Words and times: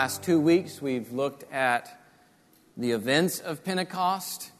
last 0.00 0.22
two 0.22 0.40
weeks, 0.40 0.80
we've 0.80 1.12
looked 1.12 1.44
at 1.52 2.00
the 2.74 2.92
events 2.92 3.38
of 3.38 3.62
Pentecost, 3.62 4.50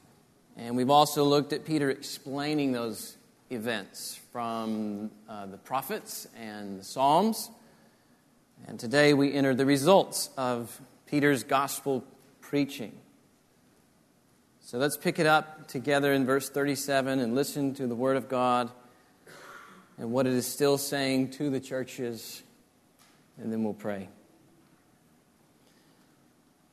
and 0.55 0.77
we've 0.77 0.91
also 0.91 1.25
looked 1.25 1.55
at 1.55 1.65
Peter 1.65 1.89
explaining 1.89 2.73
those 2.73 3.17
events 3.49 4.21
from 4.35 5.11
uh, 5.31 5.47
the 5.47 5.57
prophets 5.57 6.29
and 6.39 6.79
the 6.81 6.85
Psalms. 6.85 7.51
And 8.67 8.79
today 8.79 9.15
we 9.15 9.33
enter 9.33 9.55
the 9.55 9.65
results 9.65 10.29
of 10.37 10.79
Peter's 11.07 11.43
gospel 11.43 12.05
preaching. 12.43 12.93
So 14.61 14.77
let's 14.77 14.99
pick 14.99 15.19
it 15.19 15.27
up 15.27 15.69
together 15.69 16.13
in 16.13 16.27
verse 16.27 16.51
37 16.51 17.19
and 17.19 17.35
listen 17.35 17.73
to 17.77 17.87
the 17.87 17.95
Word 17.95 18.19
of 18.19 18.29
God 18.29 18.71
and 19.97 20.13
what 20.13 20.27
it 20.27 20.35
is 20.35 20.47
still 20.47 20.77
saying 20.77 21.31
to 21.31 21.49
the 21.49 21.61
churches, 21.61 22.43
and 23.39 23.51
then 23.51 23.65
we'll 23.65 23.73
pray. 23.73 24.11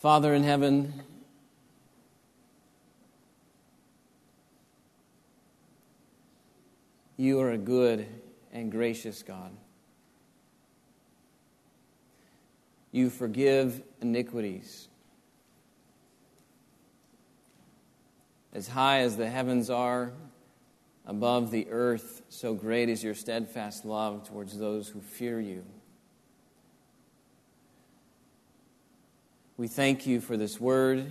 Father 0.00 0.32
in 0.32 0.42
heaven, 0.42 0.94
you 7.18 7.38
are 7.38 7.50
a 7.50 7.58
good 7.58 8.06
and 8.50 8.72
gracious 8.72 9.22
God. 9.22 9.50
You 12.92 13.10
forgive 13.10 13.82
iniquities. 14.00 14.88
As 18.54 18.68
high 18.68 19.00
as 19.00 19.18
the 19.18 19.28
heavens 19.28 19.68
are 19.68 20.14
above 21.04 21.50
the 21.50 21.68
earth, 21.68 22.22
so 22.30 22.54
great 22.54 22.88
is 22.88 23.04
your 23.04 23.14
steadfast 23.14 23.84
love 23.84 24.26
towards 24.26 24.56
those 24.56 24.88
who 24.88 25.02
fear 25.02 25.42
you. 25.42 25.62
We 29.60 29.68
thank 29.68 30.06
you 30.06 30.22
for 30.22 30.38
this 30.38 30.58
word, 30.58 31.04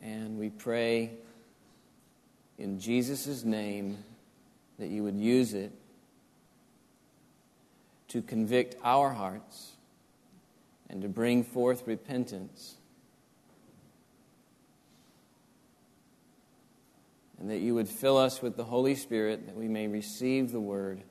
and 0.00 0.38
we 0.38 0.48
pray 0.48 1.10
in 2.56 2.80
Jesus' 2.80 3.44
name 3.44 3.98
that 4.78 4.88
you 4.88 5.02
would 5.02 5.18
use 5.18 5.52
it 5.52 5.72
to 8.08 8.22
convict 8.22 8.76
our 8.82 9.10
hearts 9.10 9.72
and 10.88 11.02
to 11.02 11.08
bring 11.10 11.44
forth 11.44 11.86
repentance. 11.86 12.76
And 17.38 17.50
that 17.50 17.58
you 17.58 17.74
would 17.74 17.90
fill 17.90 18.16
us 18.16 18.40
with 18.40 18.56
the 18.56 18.64
Holy 18.64 18.94
Spirit 18.94 19.44
that 19.48 19.54
we 19.54 19.68
may 19.68 19.86
receive 19.86 20.50
the 20.50 20.60
word 20.60 21.02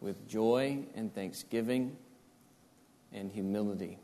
with 0.00 0.28
joy 0.28 0.84
and 0.94 1.12
thanksgiving 1.12 1.96
and 3.12 3.32
humility. 3.32 3.98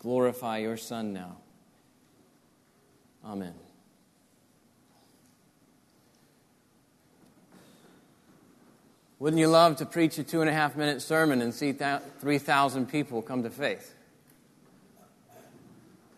Glorify 0.00 0.58
your 0.58 0.76
Son 0.76 1.12
now. 1.12 1.36
Amen. 3.24 3.54
Wouldn't 9.18 9.38
you 9.38 9.48
love 9.48 9.76
to 9.76 9.86
preach 9.86 10.16
a 10.16 10.24
two 10.24 10.40
and 10.40 10.48
a 10.48 10.52
half 10.54 10.74
minute 10.74 11.02
sermon 11.02 11.42
and 11.42 11.52
see 11.52 11.72
3,000 11.72 12.88
people 12.88 13.20
come 13.20 13.42
to 13.42 13.50
faith? 13.50 13.94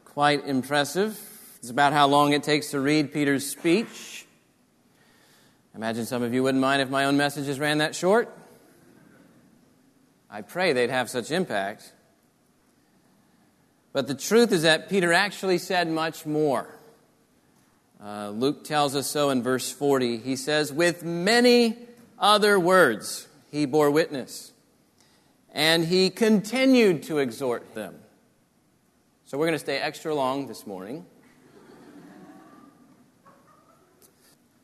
Quite 0.04 0.47
impressive. 0.47 1.19
It's 1.59 1.70
about 1.70 1.93
how 1.93 2.06
long 2.06 2.32
it 2.32 2.44
takes 2.44 2.70
to 2.70 2.78
read 2.78 3.12
Peter's 3.12 3.44
speech. 3.50 4.26
I 5.75 5.78
imagine 5.78 6.06
some 6.06 6.22
of 6.22 6.32
you 6.32 6.44
wouldn't 6.44 6.60
mind 6.60 6.82
if 6.82 6.91
my 6.91 7.06
own 7.06 7.16
messages 7.16 7.59
ran 7.59 7.78
that 7.78 7.97
short. 7.97 8.32
I 10.31 10.43
pray 10.43 10.72
they'd 10.72 10.91
have 10.91 11.10
such 11.10 11.32
impact. 11.32 11.93
But 13.92 14.06
the 14.06 14.14
truth 14.14 14.53
is 14.53 14.62
that 14.62 14.88
Peter 14.88 15.12
actually 15.12 15.58
said 15.58 15.88
much 15.88 16.25
more. 16.25 16.66
Uh, 18.03 18.30
Luke 18.30 18.64
tells 18.64 18.97
us 18.97 19.06
so 19.06 19.30
in 19.30 19.42
verse 19.42 19.70
40. 19.70 20.19
He 20.19 20.34
says, 20.36 20.72
With 20.72 21.04
many 21.04 21.76
other 22.19 22.58
words 22.58 23.28
he 23.50 23.66
bore 23.66 23.91
witness, 23.91 24.52
and 25.52 25.84
he 25.84 26.08
continued 26.08 27.02
to 27.04 27.19
exhort 27.19 27.75
them. 27.75 27.97
So 29.26 29.38
we're 29.38 29.47
going 29.47 29.54
to 29.54 29.64
stay 29.64 29.78
extra 29.78 30.14
long 30.14 30.47
this 30.47 30.66
morning. 30.66 31.06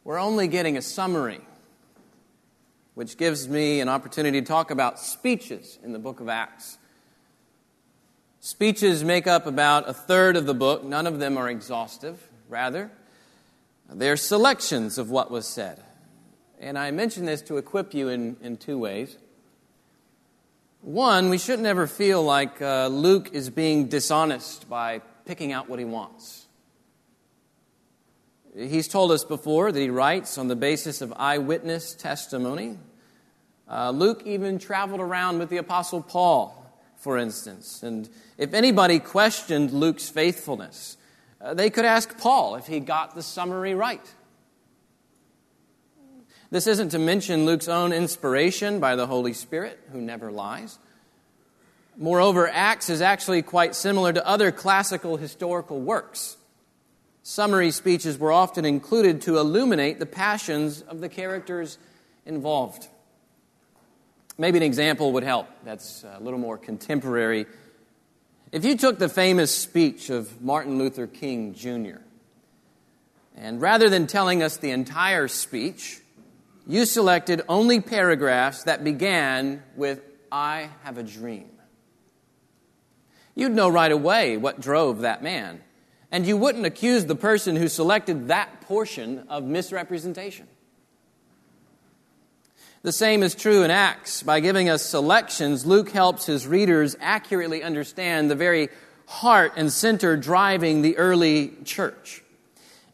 We're 0.05 0.19
only 0.19 0.49
getting 0.49 0.79
a 0.79 0.83
summary, 0.83 1.41
which 2.95 3.19
gives 3.19 3.47
me 3.47 3.81
an 3.81 3.91
opportunity 3.91 4.41
to 4.41 4.47
talk 4.47 4.71
about 4.71 4.99
speeches 4.99 5.79
in 5.85 5.93
the 5.93 5.99
book 5.99 6.21
of 6.21 6.31
Acts. 6.31 6.78
Speeches 8.49 9.05
make 9.05 9.27
up 9.27 9.45
about 9.45 9.91
a 9.91 9.93
third 9.93 10.35
of 10.35 10.47
the 10.47 10.55
book. 10.55 10.83
None 10.83 11.07
of 11.07 11.19
them 11.19 11.37
are 11.37 11.51
exhaustive, 11.51 12.19
rather, 12.49 12.91
they're 13.93 14.17
selections 14.17 14.97
of 14.97 15.11
what 15.11 15.31
was 15.31 15.47
said. 15.47 15.83
And 16.59 16.79
I 16.79 16.91
mention 16.91 17.27
this 17.27 17.43
to 17.43 17.59
equip 17.59 17.93
you 17.93 18.09
in, 18.09 18.39
in 18.41 18.57
two 18.57 18.79
ways. 18.79 19.19
One, 20.81 21.29
we 21.29 21.37
shouldn't 21.37 21.67
ever 21.67 21.87
feel 21.87 22.23
like 22.23 22.63
uh, 22.63 22.87
Luke 22.87 23.35
is 23.35 23.51
being 23.51 23.89
dishonest 23.89 24.67
by 24.67 25.03
picking 25.27 25.53
out 25.53 25.69
what 25.69 25.79
he 25.79 25.85
wants. 25.85 26.47
He's 28.57 28.89
told 28.89 29.11
us 29.13 29.25
before 29.25 29.71
that 29.71 29.79
he 29.79 29.91
writes 29.91 30.39
on 30.39 30.49
the 30.49 30.57
basis 30.57 31.03
of 31.03 31.13
eyewitness 31.17 31.93
testimony. 31.93 32.79
Uh, 33.71 33.91
Luke 33.91 34.23
even 34.25 34.59
traveled 34.59 35.03
around 35.03 35.39
with 35.39 35.51
the 35.51 35.59
Apostle 35.59 36.01
Paul 36.01 36.58
for 36.99 37.17
instance. 37.17 37.83
And 37.83 38.09
if 38.37 38.53
anybody 38.55 38.99
questioned 38.99 39.73
Luke's 39.73 40.09
faithfulness, 40.09 40.97
uh, 41.41 41.55
they 41.55 41.71
could 41.71 41.85
ask 41.85 42.19
Paul 42.19 42.57
if 42.57 42.67
he 42.67 42.81
got 42.81 43.15
the 43.15 43.23
summary 43.23 43.75
right. 43.75 44.05
This 46.51 46.67
isn't 46.67 46.91
to 46.91 46.99
mention 46.99 47.47
Luke's 47.47 47.69
own 47.69 47.93
inspiration 47.93 48.81
by 48.81 48.97
the 48.97 49.07
Holy 49.07 49.33
Spirit, 49.33 49.79
who 49.93 50.01
never 50.01 50.33
lies. 50.33 50.79
Moreover, 51.97 52.49
Acts 52.49 52.89
is 52.91 53.03
actually 53.03 53.43
quite 53.43 53.75
similar 53.75 54.13
to 54.13 54.27
other 54.27 54.51
classical 54.51 55.17
historical 55.17 55.81
works. 55.81 56.37
Summary 57.23 57.71
speeches 57.71 58.17
were 58.17 58.33
often 58.33 58.65
included 58.65 59.21
to 59.23 59.37
illuminate 59.37 59.99
the 59.99 60.07
passions 60.07 60.81
of 60.83 61.01
the 61.01 61.09
characters 61.09 61.77
involved. 62.25 62.89
Maybe 64.41 64.57
an 64.57 64.63
example 64.63 65.15
would 65.15 65.25
help 65.25 65.49
that's 65.65 66.05
a 66.05 66.23
little 66.23 66.39
more 66.39 66.57
contemporary. 66.57 67.47
If 68.53 68.65
you 68.65 68.77
took 68.77 69.01
the 69.01 69.09
famous 69.09 69.53
speech 69.53 70.11
of 70.11 70.41
Martin 70.41 70.79
Luther 70.79 71.09
King 71.09 71.55
Jr., 71.55 71.99
and 73.37 73.61
rather 73.61 73.89
than 73.89 74.07
telling 74.07 74.45
us 74.45 74.57
the 74.57 74.71
entire 74.71 75.27
speech, 75.27 76.01
you 76.69 76.85
selected 76.85 77.43
only 77.49 77.81
paragraphs 77.81 78.63
that 78.63 78.85
began 78.85 79.63
with, 79.75 80.03
I 80.31 80.71
have 80.85 80.99
a 80.99 81.03
dream. 81.03 81.51
You'd 83.35 83.53
know 83.53 83.69
right 83.69 83.91
away 83.91 84.37
what 84.37 84.61
drove 84.61 85.01
that 85.01 85.21
man, 85.21 85.61
and 86.13 86.25
you 86.25 86.37
wouldn't 86.37 86.65
accuse 86.65 87.07
the 87.07 87.17
person 87.17 87.57
who 87.57 87.67
selected 87.67 88.29
that 88.29 88.61
portion 88.61 89.27
of 89.29 89.43
misrepresentation. 89.43 90.47
The 92.83 92.93
same 92.93 93.25
is 93.25 93.35
true 93.35 93.65
in 93.65 93.73
Acts. 93.73 94.23
By 94.23 94.39
giving 94.39 94.69
us 94.69 94.85
selections, 94.85 95.67
Luke 95.67 95.91
helps 95.91 96.27
his 96.27 96.47
readers 96.47 96.97
accurately 97.01 97.61
understand 97.61 98.31
the 98.31 98.37
very 98.37 98.69
heart 99.07 99.55
and 99.57 99.73
center 99.73 100.17
driving 100.17 100.83
the 100.83 100.97
early 100.97 101.55
church. 101.65 102.23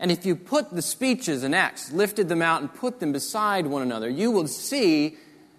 And 0.01 0.11
if 0.11 0.25
you 0.25 0.37
put 0.37 0.71
the 0.71 0.81
speeches 0.81 1.45
in 1.45 1.53
Acts, 1.53 1.93
lifted 1.93 2.31
them 2.31 2.41
out, 2.41 2.63
and 2.63 2.73
put 2.73 2.99
them 2.99 3.13
beside 3.13 3.67
one 3.67 3.83
another, 3.83 4.09
you 4.09 4.31
will 4.31 4.47
see 4.47 5.19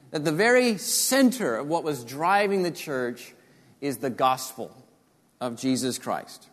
that 0.09 0.25
the 0.25 0.31
very 0.31 0.79
center 0.79 1.57
of 1.57 1.67
what 1.67 1.83
was 1.83 2.03
driving 2.03 2.63
the 2.63 2.71
church 2.71 3.35
is 3.79 3.97
the 3.97 4.09
gospel 4.09 4.71
of 5.39 5.55
Jesus 5.55 5.99
Christ. 5.99 6.47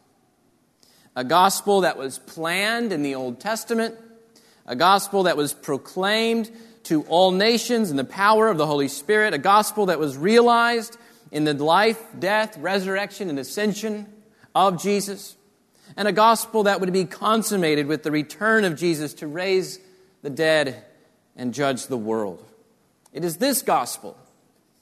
A 1.16 1.24
gospel 1.24 1.80
that 1.80 1.96
was 1.96 2.19
planned 2.19 2.92
in 2.92 3.02
the 3.02 3.14
Old 3.14 3.40
Testament, 3.40 3.94
a 4.66 4.76
gospel 4.76 5.22
that 5.22 5.38
was 5.38 5.54
proclaimed 5.54 6.50
to 6.84 7.02
all 7.05 7.31
nations 7.31 7.90
in 7.90 7.96
the 7.96 8.05
power 8.05 8.49
of 8.49 8.58
the 8.58 8.67
Holy 8.67 8.88
Spirit, 8.88 9.34
a 9.34 9.38
gospel 9.38 9.87
that 9.87 9.99
was 9.99 10.17
realized 10.17 10.96
in 11.31 11.44
the 11.44 11.55
life, 11.55 12.00
death, 12.19 12.56
resurrection, 12.58 13.29
and 13.29 13.38
ascension 13.38 14.06
of 14.55 14.82
Jesus 14.82 15.37
and 15.96 16.08
a 16.08 16.12
gospel 16.12 16.64
that 16.64 16.81
would 16.81 16.93
be 16.93 17.05
consummated 17.05 17.87
with 17.87 18.02
the 18.02 18.11
return 18.11 18.64
of 18.64 18.76
Jesus 18.76 19.14
to 19.14 19.26
raise 19.26 19.79
the 20.23 20.31
dead 20.31 20.84
and 21.37 21.52
judge 21.52 21.87
the 21.87 21.96
world. 21.96 22.44
It 23.12 23.25
is 23.25 23.37
this 23.37 23.62
gospel 23.62 24.17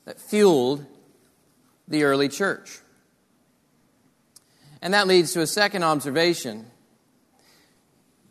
that 0.04 0.20
fueled 0.20 0.84
the 1.88 2.04
early 2.04 2.28
church. 2.28 2.78
And 4.82 4.94
that 4.94 5.06
leads 5.06 5.32
to 5.32 5.40
a 5.40 5.46
second 5.46 5.82
observation. 5.82 6.66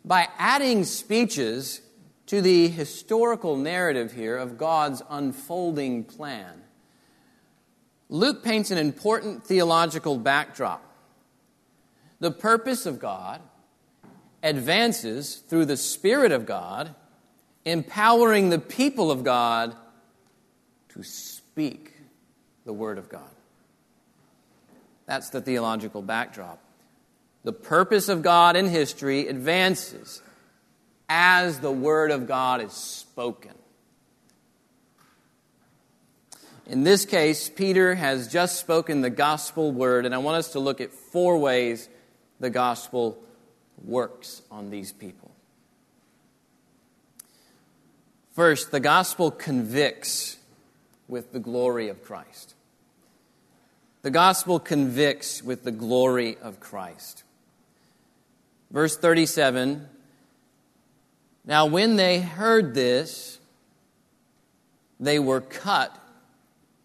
By 0.04 0.28
adding 0.38 0.84
speeches 0.84 1.80
to 2.30 2.40
the 2.40 2.68
historical 2.68 3.56
narrative 3.56 4.12
here 4.12 4.36
of 4.36 4.56
God's 4.56 5.02
unfolding 5.10 6.04
plan, 6.04 6.62
Luke 8.08 8.44
paints 8.44 8.70
an 8.70 8.78
important 8.78 9.42
theological 9.42 10.16
backdrop 10.16 10.80
the 12.20 12.30
purpose 12.30 12.86
of 12.86 13.00
God 13.00 13.40
advances 14.44 15.38
through 15.48 15.64
the 15.64 15.76
Spirit 15.76 16.30
of 16.30 16.46
God, 16.46 16.94
empowering 17.64 18.50
the 18.50 18.60
people 18.60 19.10
of 19.10 19.24
God 19.24 19.74
to 20.90 21.02
speak 21.02 21.94
the 22.64 22.72
Word 22.72 22.98
of 22.98 23.08
God. 23.08 23.34
That's 25.06 25.30
the 25.30 25.40
theological 25.40 26.00
backdrop. 26.00 26.62
The 27.42 27.52
purpose 27.52 28.08
of 28.08 28.22
God 28.22 28.54
in 28.54 28.68
history 28.68 29.26
advances 29.26 30.22
as 31.12 31.58
the 31.58 31.72
Word 31.72 32.12
of 32.12 32.28
God 32.28 32.62
is 32.62 32.72
spoken. 32.72 33.50
In 36.66 36.84
this 36.84 37.04
case, 37.04 37.50
Peter 37.50 37.96
has 37.96 38.28
just 38.28 38.60
spoken 38.60 39.00
the 39.00 39.10
gospel 39.10 39.72
word, 39.72 40.06
and 40.06 40.14
I 40.14 40.18
want 40.18 40.36
us 40.36 40.52
to 40.52 40.60
look 40.60 40.80
at 40.80 40.92
four 40.92 41.36
ways 41.36 41.88
the 42.38 42.48
gospel 42.48 43.18
works 43.84 44.42
on 44.52 44.70
these 44.70 44.92
people. 44.92 45.32
First, 48.36 48.70
the 48.70 48.78
gospel 48.78 49.32
convicts 49.32 50.36
with 51.08 51.32
the 51.32 51.40
glory 51.40 51.88
of 51.88 52.04
Christ. 52.04 52.54
The 54.02 54.12
gospel 54.12 54.60
convicts 54.60 55.42
with 55.42 55.64
the 55.64 55.72
glory 55.72 56.38
of 56.40 56.60
Christ. 56.60 57.24
Verse 58.70 58.96
37 58.96 59.88
Now, 61.44 61.66
when 61.66 61.96
they 61.96 62.20
heard 62.20 62.74
this, 62.74 63.38
they 64.98 65.18
were 65.18 65.40
cut 65.40 65.96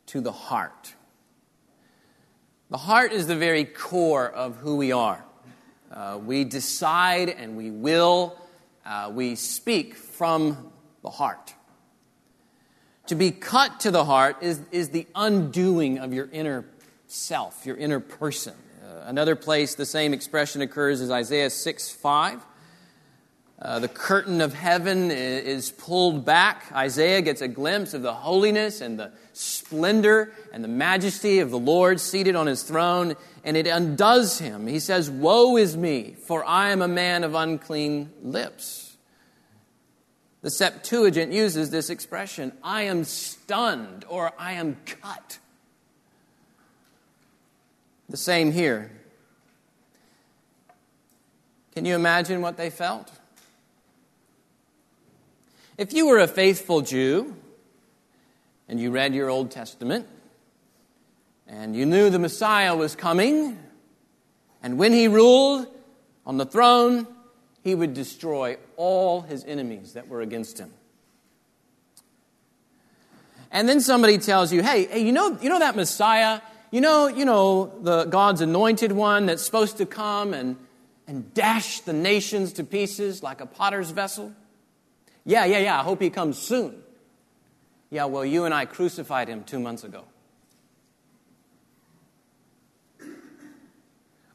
to 0.07 0.21
the 0.21 0.31
heart. 0.31 0.93
The 2.69 2.77
heart 2.77 3.11
is 3.11 3.27
the 3.27 3.35
very 3.35 3.65
core 3.65 4.29
of 4.29 4.57
who 4.57 4.77
we 4.77 4.91
are. 4.91 5.23
Uh, 5.91 6.19
we 6.23 6.43
decide 6.43 7.29
and 7.29 7.55
we 7.55 7.69
will, 7.69 8.37
uh, 8.85 9.11
we 9.13 9.35
speak 9.35 9.95
from 9.95 10.71
the 11.03 11.09
heart. 11.09 11.53
To 13.07 13.15
be 13.15 13.31
cut 13.31 13.81
to 13.81 13.91
the 13.91 14.03
heart 14.03 14.37
is, 14.41 14.59
is 14.71 14.89
the 14.89 15.05
undoing 15.13 15.99
of 15.99 16.13
your 16.13 16.27
inner 16.31 16.65
self, 17.05 17.65
your 17.65 17.77
inner 17.77 17.99
person. 17.99 18.55
Uh, 18.83 19.03
another 19.05 19.35
place 19.35 19.75
the 19.75 19.85
same 19.85 20.13
expression 20.13 20.61
occurs 20.61 21.01
is 21.01 21.11
Isaiah 21.11 21.49
6 21.49 21.89
5. 21.89 22.45
Uh, 23.61 23.79
the 23.79 23.87
curtain 23.87 24.41
of 24.41 24.53
heaven 24.53 25.11
is 25.11 25.71
pulled 25.71 26.25
back. 26.25 26.65
Isaiah 26.73 27.21
gets 27.21 27.39
a 27.39 27.47
glimpse 27.47 27.93
of 27.93 28.01
the 28.01 28.13
holiness 28.13 28.81
and 28.81 28.99
the 28.99 29.11
splendor 29.31 30.33
and 30.51 30.61
the 30.61 30.67
majesty 30.67 31.39
of 31.39 31.51
the 31.51 31.59
Lord 31.59 32.01
seated 32.01 32.35
on 32.35 32.47
his 32.47 32.63
throne, 32.63 33.15
and 33.45 33.55
it 33.55 33.65
undoes 33.65 34.39
him. 34.39 34.67
He 34.67 34.79
says, 34.79 35.09
Woe 35.09 35.55
is 35.55 35.77
me, 35.77 36.15
for 36.27 36.43
I 36.43 36.71
am 36.71 36.81
a 36.81 36.87
man 36.87 37.23
of 37.23 37.33
unclean 37.33 38.11
lips. 38.21 38.97
The 40.41 40.51
Septuagint 40.51 41.31
uses 41.31 41.71
this 41.71 41.89
expression 41.89 42.51
I 42.61 42.83
am 42.83 43.05
stunned 43.05 44.03
or 44.09 44.33
I 44.37 44.53
am 44.53 44.77
cut. 44.85 45.39
The 48.09 48.17
same 48.17 48.51
here. 48.51 48.91
Can 51.73 51.85
you 51.85 51.95
imagine 51.95 52.41
what 52.41 52.57
they 52.57 52.69
felt? 52.69 53.11
If 55.77 55.91
you 55.91 56.07
were 56.07 56.19
a 56.19 56.27
faithful 56.27 56.79
Jew 56.79 57.35
and 58.69 58.79
you 58.79 58.91
read 58.91 59.13
your 59.13 59.29
Old 59.29 59.51
Testament 59.51 60.07
and 61.47 61.75
you 61.75 61.85
knew 61.85 62.09
the 62.09 62.17
Messiah 62.17 62.73
was 62.75 62.95
coming, 62.95 63.59
and 64.63 64.77
when 64.77 64.93
he 64.93 65.09
ruled 65.09 65.67
on 66.25 66.37
the 66.37 66.45
throne, 66.45 67.05
he 67.61 67.75
would 67.75 67.93
destroy 67.93 68.55
all 68.77 69.21
his 69.21 69.43
enemies 69.43 69.93
that 69.93 70.07
were 70.07 70.21
against 70.21 70.57
him. 70.59 70.71
And 73.51 73.67
then 73.67 73.81
somebody 73.81 74.17
tells 74.17 74.53
you, 74.53 74.63
hey, 74.63 74.85
hey, 74.85 75.05
you 75.05 75.11
know, 75.11 75.37
you 75.41 75.49
know 75.49 75.59
that 75.59 75.75
Messiah? 75.75 76.39
You 76.71 76.79
know, 76.79 77.07
you 77.07 77.25
know, 77.25 77.73
the 77.81 78.05
God's 78.05 78.39
anointed 78.39 78.93
one 78.93 79.25
that's 79.25 79.43
supposed 79.43 79.77
to 79.77 79.85
come 79.85 80.33
and, 80.33 80.55
and 81.05 81.33
dash 81.33 81.81
the 81.81 81.93
nations 81.93 82.53
to 82.53 82.63
pieces 82.63 83.21
like 83.21 83.41
a 83.41 83.45
potter's 83.45 83.91
vessel? 83.91 84.33
Yeah, 85.25 85.45
yeah, 85.45 85.57
yeah, 85.57 85.79
I 85.79 85.83
hope 85.83 86.01
he 86.01 86.09
comes 86.09 86.37
soon. 86.37 86.81
Yeah, 87.89 88.05
well, 88.05 88.23
you 88.23 88.45
and 88.45 88.53
I 88.53 88.65
crucified 88.65 89.27
him 89.27 89.43
two 89.43 89.59
months 89.59 89.83
ago. 89.83 90.05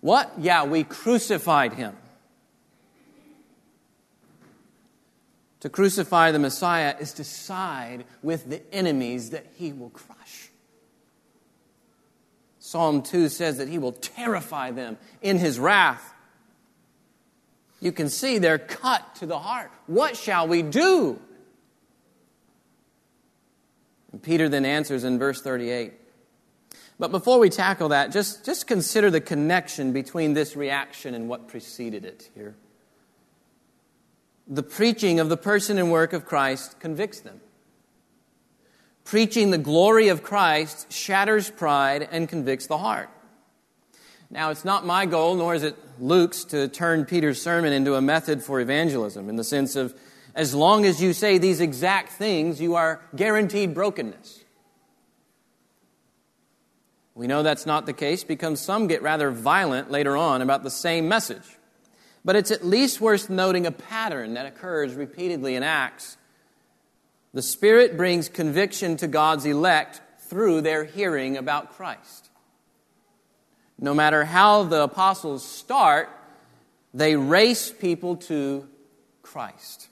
What? 0.00 0.32
Yeah, 0.38 0.64
we 0.64 0.82
crucified 0.82 1.74
him. 1.74 1.94
To 5.60 5.68
crucify 5.68 6.32
the 6.32 6.38
Messiah 6.38 6.96
is 6.98 7.12
to 7.14 7.24
side 7.24 8.04
with 8.22 8.48
the 8.48 8.62
enemies 8.74 9.30
that 9.30 9.46
he 9.56 9.72
will 9.72 9.90
crush. 9.90 10.48
Psalm 12.58 13.02
2 13.02 13.28
says 13.28 13.58
that 13.58 13.68
he 13.68 13.78
will 13.78 13.92
terrify 13.92 14.70
them 14.70 14.96
in 15.20 15.38
his 15.38 15.58
wrath 15.58 16.14
you 17.80 17.92
can 17.92 18.08
see 18.08 18.38
they're 18.38 18.58
cut 18.58 19.16
to 19.16 19.26
the 19.26 19.38
heart. 19.38 19.70
What 19.86 20.16
shall 20.16 20.46
we 20.46 20.62
do? 20.62 21.18
And 24.12 24.22
Peter 24.22 24.48
then 24.48 24.64
answers 24.64 25.04
in 25.04 25.18
verse 25.18 25.40
38. 25.40 25.94
But 26.98 27.10
before 27.10 27.38
we 27.38 27.48
tackle 27.48 27.88
that, 27.88 28.12
just, 28.12 28.44
just 28.44 28.66
consider 28.66 29.10
the 29.10 29.22
connection 29.22 29.92
between 29.92 30.34
this 30.34 30.54
reaction 30.54 31.14
and 31.14 31.28
what 31.28 31.48
preceded 31.48 32.04
it 32.04 32.30
here. 32.34 32.54
The 34.46 34.62
preaching 34.62 35.20
of 35.20 35.30
the 35.30 35.36
person 35.36 35.78
and 35.78 35.90
work 35.90 36.12
of 36.12 36.26
Christ 36.26 36.78
convicts 36.80 37.20
them. 37.20 37.40
Preaching 39.04 39.50
the 39.50 39.58
glory 39.58 40.08
of 40.08 40.22
Christ 40.22 40.92
shatters 40.92 41.50
pride 41.50 42.06
and 42.10 42.28
convicts 42.28 42.66
the 42.66 42.76
heart. 42.78 43.08
Now, 44.30 44.50
it's 44.50 44.64
not 44.64 44.86
my 44.86 45.06
goal, 45.06 45.34
nor 45.34 45.54
is 45.54 45.64
it 45.64 45.76
Luke's, 45.98 46.44
to 46.44 46.68
turn 46.68 47.04
Peter's 47.04 47.42
sermon 47.42 47.72
into 47.72 47.96
a 47.96 48.00
method 48.00 48.42
for 48.42 48.60
evangelism 48.60 49.28
in 49.28 49.36
the 49.36 49.44
sense 49.44 49.74
of 49.74 49.94
as 50.34 50.54
long 50.54 50.84
as 50.84 51.02
you 51.02 51.12
say 51.12 51.38
these 51.38 51.60
exact 51.60 52.12
things, 52.12 52.60
you 52.60 52.76
are 52.76 53.00
guaranteed 53.16 53.74
brokenness. 53.74 54.44
We 57.14 57.26
know 57.26 57.42
that's 57.42 57.66
not 57.66 57.86
the 57.86 57.92
case 57.92 58.22
because 58.22 58.60
some 58.60 58.86
get 58.86 59.02
rather 59.02 59.30
violent 59.32 59.90
later 59.90 60.16
on 60.16 60.42
about 60.42 60.62
the 60.62 60.70
same 60.70 61.08
message. 61.08 61.58
But 62.24 62.36
it's 62.36 62.50
at 62.50 62.64
least 62.64 63.00
worth 63.00 63.28
noting 63.28 63.66
a 63.66 63.72
pattern 63.72 64.34
that 64.34 64.46
occurs 64.46 64.94
repeatedly 64.94 65.56
in 65.56 65.62
Acts. 65.62 66.16
The 67.34 67.42
Spirit 67.42 67.96
brings 67.96 68.28
conviction 68.28 68.96
to 68.98 69.08
God's 69.08 69.44
elect 69.44 70.00
through 70.20 70.60
their 70.60 70.84
hearing 70.84 71.36
about 71.36 71.72
Christ. 71.72 72.29
No 73.80 73.94
matter 73.94 74.24
how 74.24 74.64
the 74.64 74.82
apostles 74.82 75.44
start, 75.44 76.08
they 76.92 77.16
race 77.16 77.70
people 77.70 78.16
to 78.16 78.68
Christ. 79.22 79.88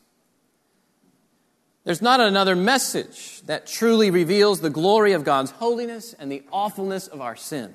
There's 1.84 2.02
not 2.02 2.20
another 2.20 2.54
message 2.54 3.40
that 3.46 3.66
truly 3.66 4.10
reveals 4.10 4.60
the 4.60 4.68
glory 4.68 5.12
of 5.12 5.24
God's 5.24 5.52
holiness 5.52 6.14
and 6.18 6.30
the 6.30 6.42
awfulness 6.52 7.06
of 7.06 7.22
our 7.22 7.34
sin. 7.34 7.72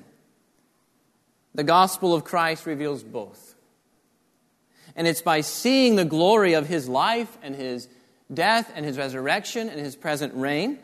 The 1.54 1.64
gospel 1.64 2.14
of 2.14 2.22
Christ 2.22 2.64
reveals 2.64 3.02
both. 3.02 3.56
And 4.94 5.08
it's 5.08 5.22
by 5.22 5.40
seeing 5.40 5.96
the 5.96 6.04
glory 6.04 6.52
of 6.52 6.68
his 6.68 6.88
life 6.88 7.36
and 7.42 7.56
his 7.56 7.88
death 8.32 8.70
and 8.76 8.84
his 8.84 8.96
resurrection 8.96 9.68
and 9.68 9.80
his 9.80 9.96
present 9.96 10.34
reign 10.34 10.78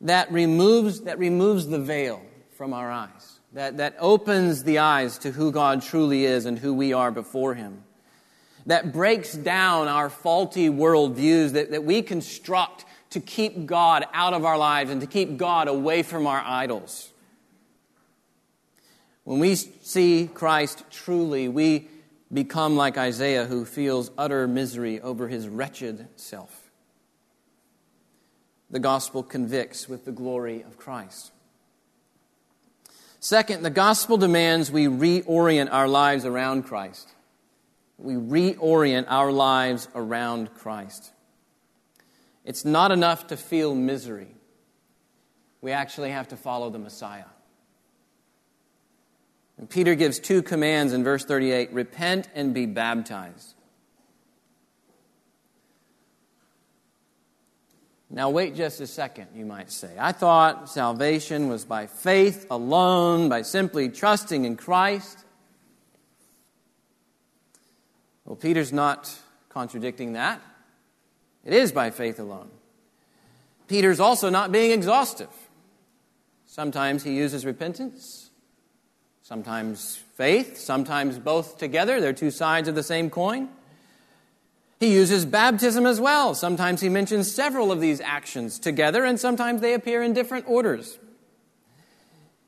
that 0.00 0.32
removes, 0.32 1.02
that 1.02 1.18
removes 1.18 1.66
the 1.66 1.78
veil 1.78 2.22
from 2.56 2.72
our 2.72 2.90
eyes, 2.90 3.33
that, 3.54 3.78
that 3.78 3.96
opens 3.98 4.64
the 4.64 4.78
eyes 4.78 5.18
to 5.18 5.32
who 5.32 5.50
God 5.50 5.82
truly 5.82 6.24
is 6.24 6.44
and 6.44 6.58
who 6.58 6.74
we 6.74 6.92
are 6.92 7.10
before 7.10 7.54
him 7.54 7.84
that 8.66 8.92
breaks 8.92 9.34
down 9.34 9.88
our 9.88 10.08
faulty 10.08 10.68
worldviews 10.68 11.52
that, 11.52 11.70
that 11.70 11.84
we 11.84 12.02
construct 12.02 12.84
to 13.10 13.20
keep 13.20 13.66
God 13.66 14.06
out 14.12 14.32
of 14.32 14.44
our 14.44 14.58
lives 14.58 14.90
and 14.90 15.00
to 15.00 15.06
keep 15.06 15.36
God 15.36 15.68
away 15.68 16.02
from 16.02 16.26
our 16.26 16.42
idols. 16.44 17.10
When 19.24 19.38
we 19.38 19.54
see 19.54 20.28
Christ 20.32 20.84
truly, 20.90 21.48
we 21.48 21.88
become 22.32 22.76
like 22.76 22.98
Isaiah, 22.98 23.46
who 23.46 23.64
feels 23.64 24.10
utter 24.18 24.48
misery 24.48 25.00
over 25.00 25.28
his 25.28 25.48
wretched 25.48 26.08
self. 26.16 26.70
The 28.70 28.80
gospel 28.80 29.22
convicts 29.22 29.88
with 29.88 30.04
the 30.04 30.12
glory 30.12 30.62
of 30.62 30.76
Christ. 30.76 31.30
Second, 33.24 33.62
the 33.62 33.70
gospel 33.70 34.18
demands 34.18 34.70
we 34.70 34.86
reorient 34.86 35.72
our 35.72 35.88
lives 35.88 36.24
around 36.24 36.64
Christ 36.64 37.14
we 37.98 38.14
reorient 38.14 39.06
our 39.08 39.32
lives 39.32 39.88
around 39.94 40.54
Christ. 40.54 41.12
It's 42.44 42.64
not 42.64 42.92
enough 42.92 43.28
to 43.28 43.36
feel 43.36 43.74
misery. 43.74 44.28
We 45.60 45.72
actually 45.72 46.10
have 46.10 46.28
to 46.28 46.36
follow 46.36 46.70
the 46.70 46.78
Messiah. 46.78 47.24
And 49.56 49.70
Peter 49.70 49.94
gives 49.94 50.18
two 50.18 50.42
commands 50.42 50.92
in 50.92 51.04
verse 51.04 51.24
38 51.24 51.72
repent 51.72 52.28
and 52.34 52.52
be 52.52 52.66
baptized. 52.66 53.53
Now, 58.14 58.30
wait 58.30 58.54
just 58.54 58.80
a 58.80 58.86
second, 58.86 59.26
you 59.34 59.44
might 59.44 59.72
say. 59.72 59.90
I 59.98 60.12
thought 60.12 60.70
salvation 60.70 61.48
was 61.48 61.64
by 61.64 61.88
faith 61.88 62.46
alone, 62.48 63.28
by 63.28 63.42
simply 63.42 63.88
trusting 63.88 64.44
in 64.44 64.56
Christ. 64.56 65.18
Well, 68.24 68.36
Peter's 68.36 68.72
not 68.72 69.12
contradicting 69.48 70.12
that. 70.12 70.40
It 71.44 71.54
is 71.54 71.72
by 71.72 71.90
faith 71.90 72.20
alone. 72.20 72.50
Peter's 73.66 73.98
also 73.98 74.30
not 74.30 74.52
being 74.52 74.70
exhaustive. 74.70 75.30
Sometimes 76.46 77.02
he 77.02 77.16
uses 77.16 77.44
repentance, 77.44 78.30
sometimes 79.22 79.96
faith, 80.14 80.56
sometimes 80.56 81.18
both 81.18 81.58
together. 81.58 82.00
They're 82.00 82.12
two 82.12 82.30
sides 82.30 82.68
of 82.68 82.76
the 82.76 82.84
same 82.84 83.10
coin. 83.10 83.48
He 84.84 84.92
uses 84.92 85.24
baptism 85.24 85.86
as 85.86 85.98
well. 85.98 86.34
Sometimes 86.34 86.82
he 86.82 86.90
mentions 86.90 87.32
several 87.32 87.72
of 87.72 87.80
these 87.80 88.02
actions 88.02 88.58
together, 88.58 89.02
and 89.02 89.18
sometimes 89.18 89.62
they 89.62 89.72
appear 89.72 90.02
in 90.02 90.12
different 90.12 90.46
orders. 90.46 90.98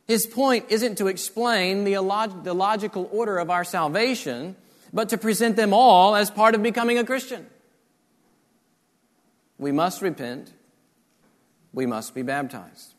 His 0.07 0.26
point 0.26 0.66
isn't 0.69 0.99
to 0.99 1.07
explain 1.07 1.85
the, 1.85 1.95
the 2.43 2.52
logical 2.52 3.09
order 3.11 3.38
of 3.38 3.49
our 3.49 3.64
salvation, 3.64 4.55
but 4.93 5.09
to 5.09 5.16
present 5.16 5.57
them 5.57 5.73
all 5.73 6.14
as 6.14 6.31
part 6.31 6.55
of 6.55 6.62
becoming 6.62 6.99
a 6.99 7.05
Christian. 7.05 7.47
We 9.57 9.73
must 9.73 10.02
repent. 10.02 10.52
We 11.73 11.87
must 11.87 12.14
be 12.14 12.21
baptized. 12.21 12.93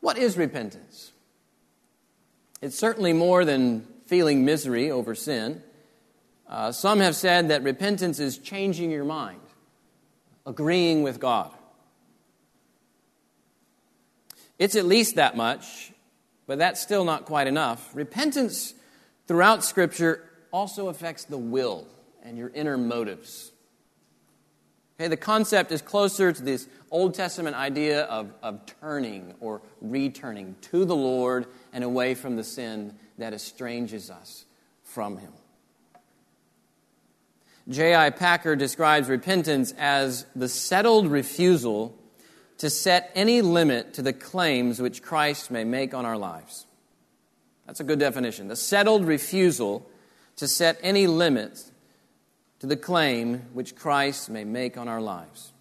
What 0.00 0.18
is 0.18 0.36
repentance? 0.36 1.12
It's 2.60 2.76
certainly 2.76 3.12
more 3.12 3.44
than 3.44 3.86
feeling 4.06 4.44
misery 4.44 4.90
over 4.90 5.14
sin. 5.14 5.62
Uh, 6.50 6.72
some 6.72 6.98
have 6.98 7.14
said 7.14 7.48
that 7.48 7.62
repentance 7.62 8.18
is 8.18 8.36
changing 8.36 8.90
your 8.90 9.04
mind, 9.04 9.40
agreeing 10.44 11.04
with 11.04 11.20
God. 11.20 11.52
It's 14.58 14.74
at 14.74 14.84
least 14.84 15.14
that 15.14 15.36
much, 15.36 15.92
but 16.48 16.58
that's 16.58 16.80
still 16.80 17.04
not 17.04 17.24
quite 17.24 17.46
enough. 17.46 17.94
Repentance 17.94 18.74
throughout 19.28 19.64
Scripture 19.64 20.28
also 20.50 20.88
affects 20.88 21.24
the 21.24 21.38
will 21.38 21.86
and 22.24 22.36
your 22.36 22.48
inner 22.48 22.76
motives. 22.76 23.52
Okay, 24.98 25.06
the 25.06 25.16
concept 25.16 25.70
is 25.70 25.80
closer 25.80 26.32
to 26.32 26.42
this 26.42 26.66
Old 26.90 27.14
Testament 27.14 27.54
idea 27.54 28.02
of, 28.02 28.34
of 28.42 28.66
turning 28.80 29.34
or 29.38 29.62
returning 29.80 30.56
to 30.62 30.84
the 30.84 30.96
Lord 30.96 31.46
and 31.72 31.84
away 31.84 32.16
from 32.16 32.34
the 32.34 32.44
sin 32.44 32.96
that 33.18 33.32
estranges 33.32 34.10
us 34.10 34.44
from 34.82 35.16
Him. 35.16 35.32
J.I. 37.70 38.10
Packer 38.10 38.56
describes 38.56 39.08
repentance 39.08 39.72
as 39.78 40.26
the 40.34 40.48
settled 40.48 41.06
refusal 41.06 41.96
to 42.58 42.68
set 42.68 43.12
any 43.14 43.42
limit 43.42 43.94
to 43.94 44.02
the 44.02 44.12
claims 44.12 44.82
which 44.82 45.02
Christ 45.02 45.52
may 45.52 45.62
make 45.62 45.94
on 45.94 46.04
our 46.04 46.18
lives. 46.18 46.66
That's 47.66 47.78
a 47.78 47.84
good 47.84 48.00
definition. 48.00 48.48
The 48.48 48.56
settled 48.56 49.04
refusal 49.04 49.88
to 50.34 50.48
set 50.48 50.80
any 50.82 51.06
limits 51.06 51.70
to 52.58 52.66
the 52.66 52.76
claim 52.76 53.44
which 53.52 53.76
Christ 53.76 54.28
may 54.30 54.42
make 54.42 54.76
on 54.76 54.88
our 54.88 55.00
lives. 55.00 55.52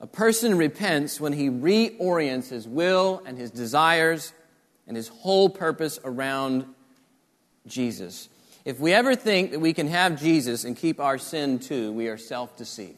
A 0.00 0.06
person 0.06 0.56
repents 0.56 1.20
when 1.20 1.34
he 1.34 1.50
reorients 1.50 2.48
his 2.48 2.66
will 2.66 3.22
and 3.26 3.36
his 3.36 3.50
desires 3.50 4.32
and 4.86 4.96
his 4.96 5.08
whole 5.08 5.50
purpose 5.50 6.00
around 6.04 6.64
Jesus. 7.66 8.29
If 8.64 8.78
we 8.78 8.92
ever 8.92 9.14
think 9.14 9.52
that 9.52 9.60
we 9.60 9.72
can 9.72 9.88
have 9.88 10.20
Jesus 10.20 10.64
and 10.64 10.76
keep 10.76 11.00
our 11.00 11.18
sin 11.18 11.58
too, 11.58 11.92
we 11.92 12.08
are 12.08 12.18
self 12.18 12.56
deceived. 12.56 12.96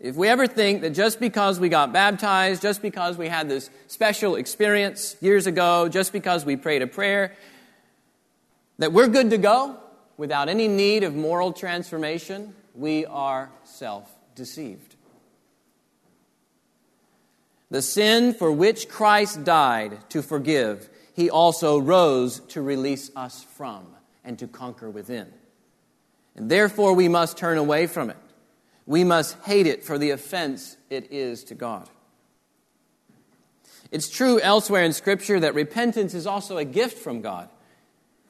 If 0.00 0.16
we 0.16 0.26
ever 0.26 0.48
think 0.48 0.80
that 0.80 0.90
just 0.90 1.20
because 1.20 1.60
we 1.60 1.68
got 1.68 1.92
baptized, 1.92 2.60
just 2.60 2.82
because 2.82 3.16
we 3.16 3.28
had 3.28 3.48
this 3.48 3.70
special 3.86 4.34
experience 4.34 5.16
years 5.20 5.46
ago, 5.46 5.88
just 5.88 6.12
because 6.12 6.44
we 6.44 6.56
prayed 6.56 6.82
a 6.82 6.88
prayer, 6.88 7.34
that 8.78 8.92
we're 8.92 9.06
good 9.06 9.30
to 9.30 9.38
go 9.38 9.78
without 10.16 10.48
any 10.48 10.66
need 10.66 11.04
of 11.04 11.14
moral 11.14 11.52
transformation, 11.52 12.52
we 12.74 13.06
are 13.06 13.50
self 13.62 14.10
deceived. 14.34 14.96
The 17.70 17.80
sin 17.80 18.34
for 18.34 18.50
which 18.50 18.88
Christ 18.88 19.44
died 19.44 19.98
to 20.10 20.20
forgive, 20.20 20.90
he 21.12 21.30
also 21.30 21.78
rose 21.78 22.40
to 22.48 22.62
release 22.62 23.10
us 23.14 23.42
from 23.56 23.86
and 24.24 24.38
to 24.38 24.46
conquer 24.46 24.90
within. 24.90 25.32
And 26.34 26.50
therefore, 26.50 26.94
we 26.94 27.08
must 27.08 27.36
turn 27.36 27.58
away 27.58 27.86
from 27.86 28.10
it. 28.10 28.16
We 28.86 29.04
must 29.04 29.36
hate 29.44 29.66
it 29.66 29.84
for 29.84 29.98
the 29.98 30.10
offense 30.10 30.76
it 30.90 31.12
is 31.12 31.44
to 31.44 31.54
God. 31.54 31.88
It's 33.90 34.08
true 34.08 34.40
elsewhere 34.40 34.84
in 34.84 34.94
Scripture 34.94 35.38
that 35.40 35.54
repentance 35.54 36.14
is 36.14 36.26
also 36.26 36.56
a 36.56 36.64
gift 36.64 36.98
from 36.98 37.20
God. 37.20 37.50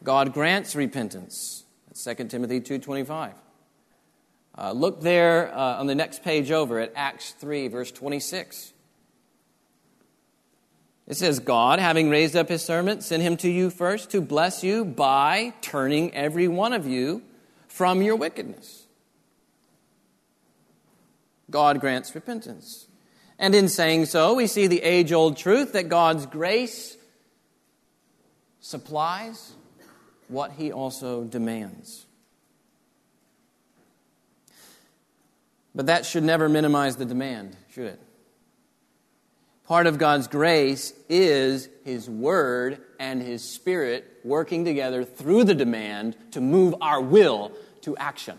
God 0.02 0.34
grants 0.34 0.74
repentance. 0.74 1.64
That's 1.86 2.04
2 2.04 2.24
Timothy 2.24 2.60
2.25. 2.60 3.34
Uh, 4.58 4.72
look 4.72 5.00
there 5.00 5.54
uh, 5.54 5.78
on 5.78 5.86
the 5.86 5.94
next 5.94 6.24
page 6.24 6.50
over 6.50 6.80
at 6.80 6.92
Acts 6.96 7.30
3, 7.32 7.68
verse 7.68 7.92
26. 7.92 8.72
It 11.06 11.16
says, 11.16 11.40
God, 11.40 11.78
having 11.78 12.10
raised 12.10 12.36
up 12.36 12.48
his 12.48 12.64
servant, 12.64 13.02
sent 13.02 13.22
him 13.22 13.36
to 13.38 13.50
you 13.50 13.70
first 13.70 14.10
to 14.10 14.20
bless 14.20 14.62
you 14.62 14.84
by 14.84 15.52
turning 15.60 16.14
every 16.14 16.48
one 16.48 16.72
of 16.72 16.86
you 16.86 17.22
from 17.68 18.02
your 18.02 18.16
wickedness. 18.16 18.86
God 21.50 21.80
grants 21.80 22.14
repentance. 22.14 22.86
And 23.38 23.54
in 23.54 23.68
saying 23.68 24.06
so, 24.06 24.34
we 24.34 24.46
see 24.46 24.68
the 24.68 24.82
age 24.82 25.12
old 25.12 25.36
truth 25.36 25.72
that 25.72 25.88
God's 25.88 26.26
grace 26.26 26.96
supplies 28.60 29.52
what 30.28 30.52
he 30.52 30.72
also 30.72 31.24
demands. 31.24 32.06
But 35.74 35.86
that 35.86 36.06
should 36.06 36.22
never 36.22 36.48
minimize 36.48 36.96
the 36.96 37.04
demand, 37.04 37.56
should 37.72 37.86
it? 37.86 38.00
Part 39.66 39.86
of 39.86 39.98
God's 39.98 40.28
grace 40.28 40.92
is 41.08 41.68
His 41.84 42.08
Word 42.08 42.80
and 42.98 43.22
His 43.22 43.42
Spirit 43.48 44.20
working 44.24 44.64
together 44.64 45.04
through 45.04 45.44
the 45.44 45.54
demand 45.54 46.16
to 46.32 46.40
move 46.40 46.74
our 46.80 47.00
will 47.00 47.52
to 47.82 47.96
action. 47.96 48.38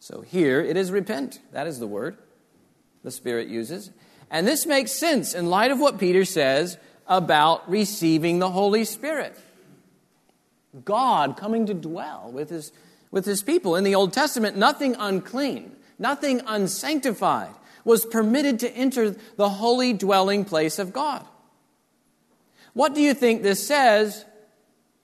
So 0.00 0.20
here 0.20 0.60
it 0.60 0.76
is 0.76 0.92
repent. 0.92 1.40
That 1.52 1.66
is 1.66 1.80
the 1.80 1.86
word 1.86 2.16
the 3.02 3.10
Spirit 3.10 3.48
uses. 3.48 3.90
And 4.30 4.46
this 4.46 4.64
makes 4.64 4.92
sense 4.92 5.34
in 5.34 5.50
light 5.50 5.70
of 5.70 5.80
what 5.80 5.98
Peter 5.98 6.24
says 6.24 6.78
about 7.08 7.68
receiving 7.68 8.38
the 8.38 8.50
Holy 8.50 8.84
Spirit. 8.84 9.36
God 10.84 11.36
coming 11.36 11.66
to 11.66 11.74
dwell 11.74 12.30
with 12.32 12.50
his, 12.50 12.72
with 13.10 13.24
his 13.24 13.42
people. 13.42 13.76
In 13.76 13.84
the 13.84 13.94
Old 13.94 14.12
Testament, 14.12 14.56
nothing 14.56 14.94
unclean, 14.96 15.74
nothing 15.98 16.40
unsanctified 16.46 17.54
was 17.86 18.04
permitted 18.04 18.58
to 18.58 18.70
enter 18.72 19.14
the 19.36 19.48
holy 19.48 19.92
dwelling 19.92 20.44
place 20.44 20.80
of 20.80 20.92
God. 20.92 21.24
What 22.74 22.94
do 22.94 23.00
you 23.00 23.14
think 23.14 23.42
this 23.42 23.64
says 23.64 24.24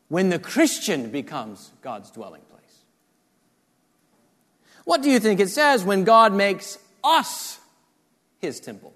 when 0.08 0.30
the 0.30 0.38
Christian 0.40 1.10
becomes 1.10 1.70
God's 1.80 2.10
dwelling 2.10 2.42
place? 2.50 2.82
What 4.84 5.00
do 5.00 5.10
you 5.10 5.20
think 5.20 5.38
it 5.38 5.48
says 5.48 5.84
when 5.84 6.02
God 6.02 6.34
makes 6.34 6.76
us 7.04 7.60
his 8.40 8.58
temple? 8.58 8.92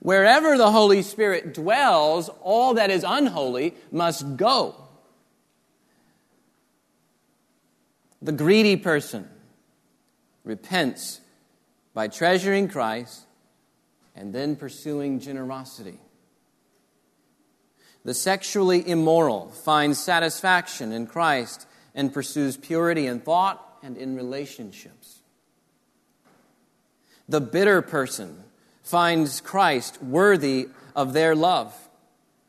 Wherever 0.00 0.58
the 0.58 0.72
Holy 0.72 1.02
Spirit 1.02 1.54
dwells, 1.54 2.28
all 2.42 2.74
that 2.74 2.90
is 2.90 3.04
unholy 3.06 3.76
must 3.92 4.36
go. 4.36 4.74
The 8.20 8.32
greedy 8.32 8.74
person 8.74 9.28
repents 10.42 11.20
by 11.94 12.08
treasuring 12.08 12.68
Christ 12.68 13.26
and 14.14 14.34
then 14.34 14.56
pursuing 14.56 15.20
generosity. 15.20 15.98
The 18.04 18.14
sexually 18.14 18.88
immoral 18.88 19.48
finds 19.48 19.98
satisfaction 19.98 20.92
in 20.92 21.06
Christ 21.06 21.66
and 21.94 22.12
pursues 22.12 22.56
purity 22.56 23.06
in 23.06 23.20
thought 23.20 23.78
and 23.82 23.96
in 23.96 24.16
relationships. 24.16 25.20
The 27.28 27.40
bitter 27.40 27.82
person 27.82 28.44
finds 28.82 29.40
Christ 29.40 30.02
worthy 30.02 30.68
of 30.96 31.12
their 31.12 31.34
love, 31.34 31.74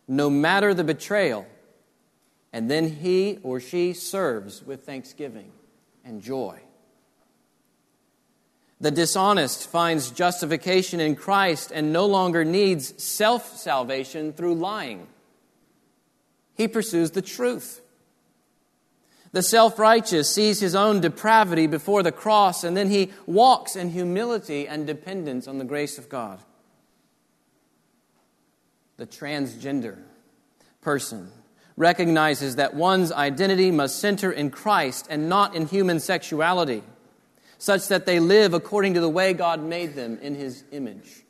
no 0.07 0.29
matter 0.29 0.73
the 0.73 0.83
betrayal, 0.83 1.45
and 2.53 2.69
then 2.69 2.89
he 2.89 3.39
or 3.43 3.59
she 3.59 3.93
serves 3.93 4.63
with 4.65 4.85
thanksgiving 4.85 5.51
and 6.03 6.21
joy. 6.21 6.59
The 8.81 8.91
dishonest 8.91 9.67
finds 9.69 10.09
justification 10.09 10.99
in 10.99 11.15
Christ 11.15 11.71
and 11.71 11.93
no 11.93 12.07
longer 12.07 12.43
needs 12.43 13.01
self 13.01 13.55
salvation 13.55 14.33
through 14.33 14.55
lying. 14.55 15.05
He 16.55 16.67
pursues 16.67 17.11
the 17.11 17.21
truth. 17.21 17.79
The 19.33 19.43
self 19.43 19.77
righteous 19.77 20.33
sees 20.33 20.59
his 20.59 20.73
own 20.73 20.99
depravity 20.99 21.67
before 21.67 22.01
the 22.01 22.11
cross, 22.11 22.63
and 22.63 22.75
then 22.75 22.89
he 22.89 23.11
walks 23.27 23.75
in 23.75 23.91
humility 23.91 24.67
and 24.67 24.87
dependence 24.87 25.47
on 25.47 25.59
the 25.59 25.63
grace 25.63 25.99
of 25.99 26.09
God. 26.09 26.39
The 28.97 29.05
transgender 29.05 29.99
person 30.81 31.31
recognizes 31.77 32.55
that 32.55 32.73
one's 32.73 33.11
identity 33.11 33.69
must 33.69 33.99
center 33.99 34.31
in 34.31 34.49
Christ 34.49 35.05
and 35.07 35.29
not 35.29 35.55
in 35.55 35.67
human 35.67 35.99
sexuality, 35.99 36.81
such 37.61 37.89
that 37.89 38.07
they 38.07 38.19
live 38.19 38.55
according 38.55 38.95
to 38.95 38.99
the 38.99 39.07
way 39.07 39.33
God 39.33 39.61
made 39.61 39.93
them 39.93 40.17
in 40.19 40.33
his 40.33 40.63
image. 40.71 41.21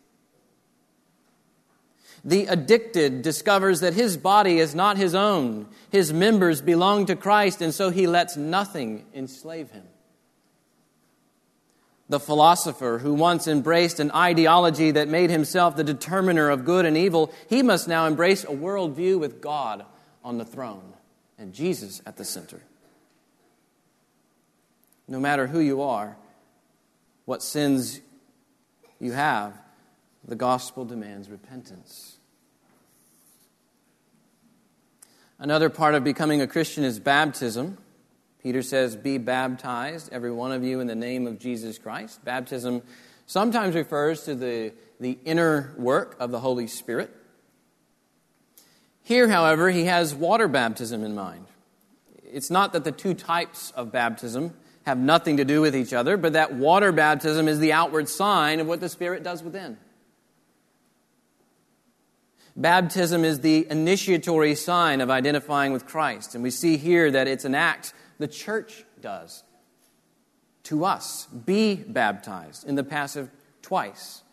The 2.24 2.46
addicted 2.46 3.22
discovers 3.22 3.82
that 3.82 3.96
his 3.96 4.16
body 4.16 4.58
is 4.60 4.74
not 4.74 4.96
his 4.96 5.14
own. 5.14 5.68
His 5.90 6.14
members 6.14 6.62
belong 6.62 7.08
to 7.08 7.18
Christ, 7.18 7.62
and 7.62 7.74
so 7.74 7.90
he 7.90 8.08
lets 8.08 8.38
nothing 8.38 9.06
enslave 9.14 9.72
him. 9.72 9.84
The 12.08 12.20
philosopher 12.20 13.00
who 13.00 13.14
once 13.14 13.46
embraced 13.46 14.00
an 14.00 14.12
ideology 14.12 14.92
that 14.92 15.10
made 15.10 15.32
himself 15.32 15.76
the 15.76 15.84
determiner 15.84 16.50
of 16.50 16.64
good 16.64 16.86
and 16.86 16.96
evil, 16.96 17.34
he 17.50 17.62
must 17.62 17.90
now 17.90 18.06
embrace 18.08 18.46
a 18.46 18.56
worldview 18.56 19.20
with 19.20 19.42
God 19.42 19.84
on 20.24 20.38
the 20.38 20.46
throne 20.46 20.94
and 21.38 21.52
Jesus 21.52 22.02
at 22.06 22.16
the 22.16 22.24
center. 22.24 22.62
No 25.12 25.20
matter 25.20 25.46
who 25.46 25.60
you 25.60 25.82
are, 25.82 26.16
what 27.26 27.44
sins 27.44 28.00
you 28.98 29.12
have, 29.12 29.54
the 30.26 30.38
gospel 30.38 30.86
demands 30.86 31.28
repentance. 31.28 32.16
Another 35.38 35.70
part 35.70 35.96
of 35.96 36.06
becoming 36.06 36.40
a 36.40 36.48
Christian 36.48 36.86
is 36.86 36.98
baptism. 36.98 37.78
Peter 38.42 38.62
says, 38.62 38.96
Be 38.96 39.18
baptized, 39.18 40.08
every 40.14 40.32
one 40.32 40.54
of 40.54 40.64
you, 40.64 40.80
in 40.80 40.88
the 40.88 40.96
name 40.96 41.28
of 41.28 41.40
Jesus 41.40 41.78
Christ. 41.78 42.24
Baptism 42.24 42.82
sometimes 43.26 43.76
refers 43.76 44.24
to 44.24 44.34
the, 44.34 44.72
the 45.02 45.20
inner 45.26 45.74
work 45.78 46.16
of 46.22 46.32
the 46.32 46.40
Holy 46.40 46.68
Spirit. 46.68 47.14
Here, 49.04 49.28
however, 49.28 49.72
he 49.72 49.84
has 49.84 50.16
water 50.16 50.48
baptism 50.48 51.04
in 51.04 51.16
mind. 51.16 51.48
It's 52.24 52.50
not 52.50 52.72
that 52.72 52.86
the 52.86 52.94
two 52.94 53.14
types 53.14 53.72
of 53.72 53.92
baptism 53.92 54.54
have 54.86 54.98
nothing 54.98 55.38
to 55.38 55.46
do 55.46 55.62
with 55.62 55.76
each 55.76 55.94
other, 55.94 56.18
but 56.18 56.34
that 56.34 56.54
water 56.54 56.92
baptism 56.92 57.48
is 57.48 57.60
the 57.60 57.74
outward 57.74 58.10
sign 58.10 58.60
of 58.60 58.68
what 58.68 58.80
the 58.80 58.90
Spirit 58.90 59.24
does 59.24 59.44
within. 59.44 59.78
Baptism 62.56 63.24
is 63.24 63.40
the 63.40 63.68
initiatory 63.70 64.56
sign 64.56 65.02
of 65.02 65.10
identifying 65.10 65.72
with 65.72 65.86
Christ. 65.86 66.36
And 66.36 66.44
we 66.44 66.52
see 66.52 66.78
here 66.78 67.10
that 67.12 67.28
it's 67.28 67.46
an 67.46 67.56
act 67.56 67.94
the 68.18 68.28
church 68.28 68.84
does 69.02 69.44
to 70.64 70.86
us. 70.86 71.28
Be 71.28 71.76
baptized 71.76 72.68
in 72.68 72.76
the 72.76 72.84
passive 72.84 73.30
twice. 73.62 74.24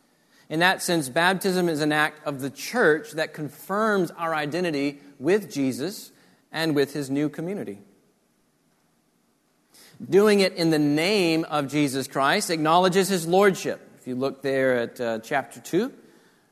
In 0.49 0.61
that 0.61 0.83
sense, 0.83 1.09
baptism 1.09 1.69
is 1.69 1.81
an 1.81 1.93
act 1.93 2.27
of 2.27 2.41
the 2.41 2.51
church 2.51 3.13
that 3.13 3.35
confirms 3.35 4.11
our 4.13 4.35
identity 4.35 5.01
with 5.19 5.53
Jesus 5.53 6.11
and 6.51 6.75
with 6.75 6.95
his 6.95 7.11
new 7.11 7.29
community. 7.29 7.81
Doing 10.07 10.41
it 10.41 10.55
in 10.55 10.71
the 10.71 10.79
name 10.79 11.45
of 11.45 11.69
Jesus 11.69 12.07
Christ 12.07 12.51
acknowledges 12.51 13.09
his 13.09 13.27
lordship. 13.27 13.81
If 14.01 14.07
you 14.07 14.15
look 14.15 14.43
there 14.43 14.79
at 14.79 15.01
uh, 15.01 15.19
chapter 15.21 15.61
2, 15.61 15.93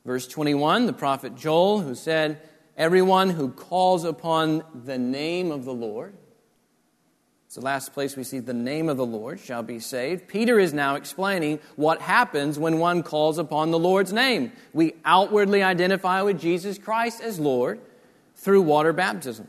Verse 0.07 0.29
21, 0.29 0.87
the 0.87 0.93
prophet 0.93 1.35
Joel, 1.35 1.81
who 1.81 1.97
said, 1.97 2.41
Everyone 2.77 3.29
who 3.31 3.51
calls 3.51 4.05
upon 4.05 4.63
the 4.73 4.99
name 4.99 5.51
of 5.51 5.65
the 5.65 5.75
Lord, 5.75 6.15
it's 7.47 7.57
the 7.57 7.61
last 7.61 7.93
place 7.93 8.17
we 8.17 8.23
see 8.23 8.39
the 8.39 8.55
name 8.55 8.89
of 8.89 8.99
the 8.99 9.07
Lord 9.07 9.41
shall 9.41 9.65
be 9.65 9.81
saved. 9.81 10.29
Peter 10.29 10.61
is 10.61 10.73
now 10.73 10.95
explaining 10.95 11.59
what 11.75 12.01
happens 12.01 12.57
when 12.57 12.79
one 12.79 13.03
calls 13.03 13.37
upon 13.37 13.73
the 13.73 13.81
Lord's 13.81 14.13
name. 14.13 14.53
We 14.73 14.95
outwardly 15.05 15.65
identify 15.65 16.23
with 16.23 16.41
Jesus 16.41 16.79
Christ 16.79 17.21
as 17.21 17.41
Lord 17.41 17.81
through 18.37 18.63
water 18.63 18.93
baptism. 18.93 19.49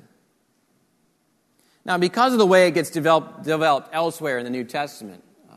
Now, 1.87 1.97
because 1.97 2.33
of 2.33 2.39
the 2.39 2.45
way 2.45 2.67
it 2.67 2.71
gets 2.71 2.89
developed, 2.89 3.43
developed 3.43 3.91
elsewhere 3.93 4.37
in 4.39 4.43
the 4.43 4.49
New 4.49 4.65
Testament, 4.65 5.23
uh, 5.49 5.55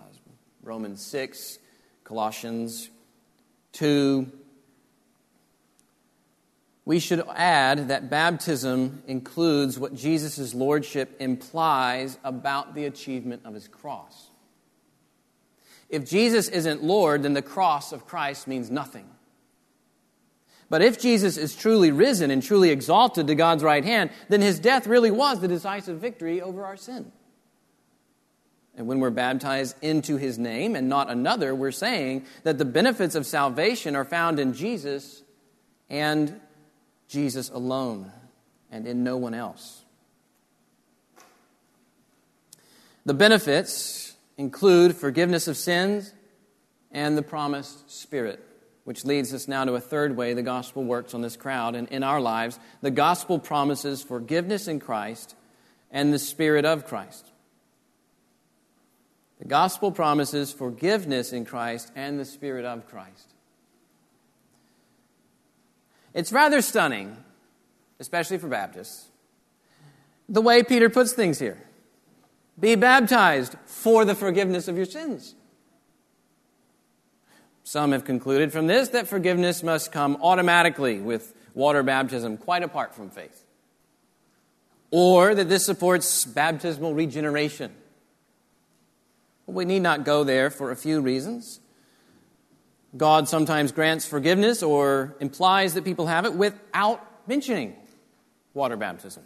Romans 0.62 1.05
6, 1.05 1.59
Colossians 2.05 2.88
2, 3.73 4.31
we 6.85 7.01
should 7.01 7.25
add 7.35 7.88
that 7.88 8.11
baptism 8.11 9.03
includes 9.09 9.77
what 9.77 9.93
Jesus' 9.93 10.55
lordship 10.55 11.16
implies 11.19 12.16
about 12.23 12.77
the 12.77 12.85
achievement 12.85 13.43
of 13.45 13.53
his 13.53 13.66
cross. 13.66 14.29
If 15.88 16.09
Jesus 16.09 16.49
isn't 16.49 16.85
Lord, 16.85 17.25
then 17.25 17.33
the 17.33 17.43
cross 17.43 17.90
of 17.90 18.07
Christ 18.07 18.47
means 18.47 18.71
nothing. 18.71 19.09
But 20.70 20.83
if 20.83 20.98
Jesus 21.00 21.37
is 21.37 21.54
truly 21.54 21.90
risen 21.90 22.30
and 22.30 22.42
truly 22.42 22.70
exalted 22.70 23.26
to 23.26 23.35
God's 23.35 23.62
right 23.62 23.85
hand, 23.85 24.11
then 24.28 24.40
his 24.40 24.59
death 24.59 24.87
really 24.87 25.11
was 25.11 25.40
the 25.40 25.48
decisive 25.48 25.98
victory 25.98 26.40
over 26.40 26.64
our 26.64 26.76
sin. 26.76 27.12
And 28.76 28.87
when 28.87 29.00
we're 29.00 29.11
baptized 29.11 29.76
into 29.83 30.16
his 30.16 30.38
name 30.38 30.76
and 30.76 30.88
not 30.88 31.11
another, 31.11 31.54
we're 31.54 31.72
saying 31.72 32.24
that 32.44 32.56
the 32.56 32.64
benefits 32.64 33.14
of 33.14 33.26
salvation 33.26 33.96
are 33.96 34.04
found 34.04 34.38
in 34.38 34.54
Jesus 34.54 35.22
and 35.90 36.40
Jesus 37.09 37.50
alone 37.50 38.12
and 38.70 38.87
in 38.87 39.02
no 39.02 39.16
one 39.16 39.35
else. 39.35 39.83
The 43.04 43.14
benefits 43.14 44.14
include 44.38 44.94
forgiveness 44.94 45.48
of 45.48 45.56
sins 45.56 46.12
and 46.92 47.18
the 47.18 47.22
promised 47.22 47.90
Spirit, 47.90 48.40
which 48.90 49.05
leads 49.05 49.33
us 49.33 49.46
now 49.46 49.64
to 49.64 49.74
a 49.74 49.81
third 49.81 50.16
way 50.16 50.35
the 50.35 50.42
gospel 50.42 50.83
works 50.83 51.14
on 51.14 51.22
this 51.22 51.37
crowd 51.37 51.76
and 51.76 51.87
in 51.90 52.03
our 52.03 52.20
lives. 52.20 52.59
The 52.81 52.90
gospel 52.90 53.38
promises 53.38 54.03
forgiveness 54.03 54.66
in 54.66 54.81
Christ 54.81 55.37
and 55.92 56.12
the 56.12 56.18
Spirit 56.18 56.64
of 56.64 56.87
Christ. 56.87 57.31
The 59.38 59.44
gospel 59.44 59.92
promises 59.92 60.53
forgiveness 60.53 61.33
in 61.33 61.44
Christ 61.44 61.92
and 61.94 62.18
the 62.18 62.24
Spirit 62.24 62.64
of 62.64 62.88
Christ. 62.88 63.33
It's 66.12 66.33
rather 66.33 66.61
stunning, 66.61 67.16
especially 68.00 68.38
for 68.38 68.48
Baptists, 68.48 69.07
the 70.29 70.42
way 70.42 70.64
Peter 70.64 70.90
puts 70.90 71.12
things 71.12 71.38
here. 71.38 71.62
Be 72.59 72.74
baptized 72.74 73.55
for 73.66 74.05
the 74.05 74.16
forgiveness 74.16 74.66
of 74.66 74.76
your 74.76 74.87
sins. 74.87 75.37
Some 77.70 77.92
have 77.92 78.04
concluded 78.04 78.50
from 78.50 78.66
this 78.66 78.88
that 78.88 79.06
forgiveness 79.06 79.62
must 79.62 79.92
come 79.92 80.18
automatically 80.22 80.98
with 80.98 81.33
water 81.54 81.85
baptism, 81.85 82.37
quite 82.37 82.64
apart 82.64 82.96
from 82.96 83.11
faith. 83.11 83.46
Or 84.90 85.37
that 85.37 85.48
this 85.48 85.66
supports 85.66 86.24
baptismal 86.24 86.94
regeneration, 86.94 87.72
We 89.46 89.64
need 89.66 89.83
not 89.83 90.04
go 90.04 90.24
there 90.24 90.50
for 90.50 90.72
a 90.72 90.76
few 90.76 91.00
reasons. 91.00 91.61
God 92.96 93.28
sometimes 93.28 93.70
grants 93.70 94.04
forgiveness 94.04 94.64
or 94.64 95.14
implies 95.20 95.74
that 95.74 95.85
people 95.85 96.09
have 96.09 96.24
it 96.24 96.35
without 96.35 97.00
mentioning 97.28 97.76
water 98.52 98.76
baptism. 98.76 99.22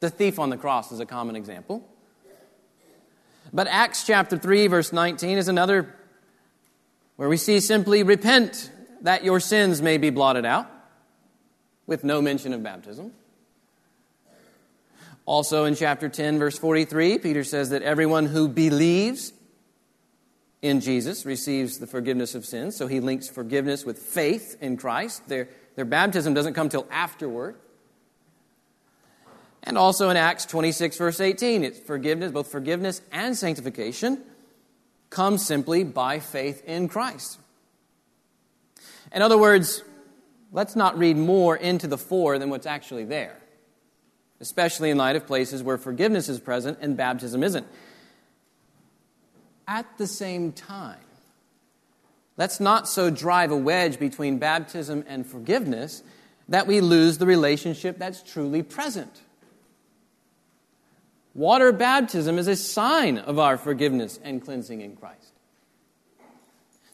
The 0.00 0.10
thief 0.10 0.40
on 0.40 0.50
the 0.50 0.56
cross 0.56 0.90
is 0.90 0.98
a 0.98 1.06
common 1.06 1.36
example. 1.36 1.88
But 3.52 3.68
Acts 3.68 4.04
chapter 4.04 4.36
3, 4.36 4.66
verse 4.66 4.92
19 4.92 5.38
is 5.38 5.46
another 5.46 5.94
where 7.20 7.28
we 7.28 7.36
see 7.36 7.60
simply 7.60 8.02
repent 8.02 8.70
that 9.02 9.22
your 9.22 9.40
sins 9.40 9.82
may 9.82 9.98
be 9.98 10.08
blotted 10.08 10.46
out, 10.46 10.66
with 11.86 12.02
no 12.02 12.22
mention 12.22 12.54
of 12.54 12.62
baptism. 12.62 13.12
Also 15.26 15.66
in 15.66 15.74
chapter 15.74 16.08
10, 16.08 16.38
verse 16.38 16.58
43, 16.58 17.18
Peter 17.18 17.44
says 17.44 17.68
that 17.68 17.82
everyone 17.82 18.24
who 18.24 18.48
believes 18.48 19.34
in 20.62 20.80
Jesus 20.80 21.26
receives 21.26 21.78
the 21.78 21.86
forgiveness 21.86 22.34
of 22.34 22.46
sins. 22.46 22.74
So 22.74 22.86
he 22.86 23.00
links 23.00 23.28
forgiveness 23.28 23.84
with 23.84 23.98
faith 23.98 24.56
in 24.62 24.78
Christ. 24.78 25.28
Their, 25.28 25.50
their 25.76 25.84
baptism 25.84 26.32
doesn't 26.32 26.54
come 26.54 26.70
till 26.70 26.86
afterward. 26.90 27.56
And 29.62 29.76
also 29.76 30.08
in 30.08 30.16
Acts 30.16 30.46
26, 30.46 30.96
verse 30.96 31.20
18, 31.20 31.64
it's 31.64 31.80
forgiveness, 31.80 32.32
both 32.32 32.50
forgiveness 32.50 33.02
and 33.12 33.36
sanctification 33.36 34.24
come 35.10 35.36
simply 35.38 35.84
by 35.84 36.20
faith 36.20 36.62
in 36.64 36.88
Christ. 36.88 37.38
In 39.12 39.22
other 39.22 39.36
words, 39.36 39.82
let's 40.52 40.76
not 40.76 40.96
read 40.96 41.16
more 41.16 41.56
into 41.56 41.86
the 41.86 41.98
for 41.98 42.38
than 42.38 42.48
what's 42.48 42.66
actually 42.66 43.04
there, 43.04 43.36
especially 44.40 44.90
in 44.90 44.96
light 44.96 45.16
of 45.16 45.26
places 45.26 45.62
where 45.62 45.78
forgiveness 45.78 46.28
is 46.28 46.40
present 46.40 46.78
and 46.80 46.96
baptism 46.96 47.42
isn't. 47.42 47.66
At 49.66 49.98
the 49.98 50.06
same 50.06 50.52
time, 50.52 50.98
let's 52.36 52.60
not 52.60 52.88
so 52.88 53.10
drive 53.10 53.50
a 53.50 53.56
wedge 53.56 53.98
between 53.98 54.38
baptism 54.38 55.04
and 55.08 55.26
forgiveness 55.26 56.02
that 56.48 56.66
we 56.66 56.80
lose 56.80 57.18
the 57.18 57.26
relationship 57.26 57.98
that's 57.98 58.22
truly 58.22 58.62
present. 58.62 59.20
Water 61.40 61.72
baptism 61.72 62.38
is 62.38 62.48
a 62.48 62.54
sign 62.54 63.16
of 63.16 63.38
our 63.38 63.56
forgiveness 63.56 64.20
and 64.22 64.44
cleansing 64.44 64.82
in 64.82 64.94
Christ. 64.94 65.32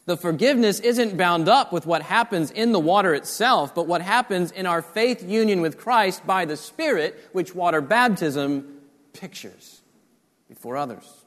The 0.05 0.15
forgiveness 0.15 0.79
isn't 0.79 1.17
bound 1.17 1.49
up 1.49 1.73
with 1.73 1.85
what 1.85 2.01
happens 2.01 2.49
in 2.51 2.71
the 2.71 2.79
water 2.79 3.13
itself, 3.13 3.75
but 3.75 3.87
what 3.87 4.01
happens 4.01 4.51
in 4.51 4.65
our 4.65 4.81
faith 4.81 5.21
union 5.21 5.59
with 5.59 5.77
Christ 5.77 6.25
by 6.25 6.45
the 6.45 6.55
Spirit, 6.55 7.27
which 7.33 7.53
water 7.53 7.81
baptism 7.81 8.79
pictures 9.11 9.81
before 10.47 10.77
others. 10.77 11.25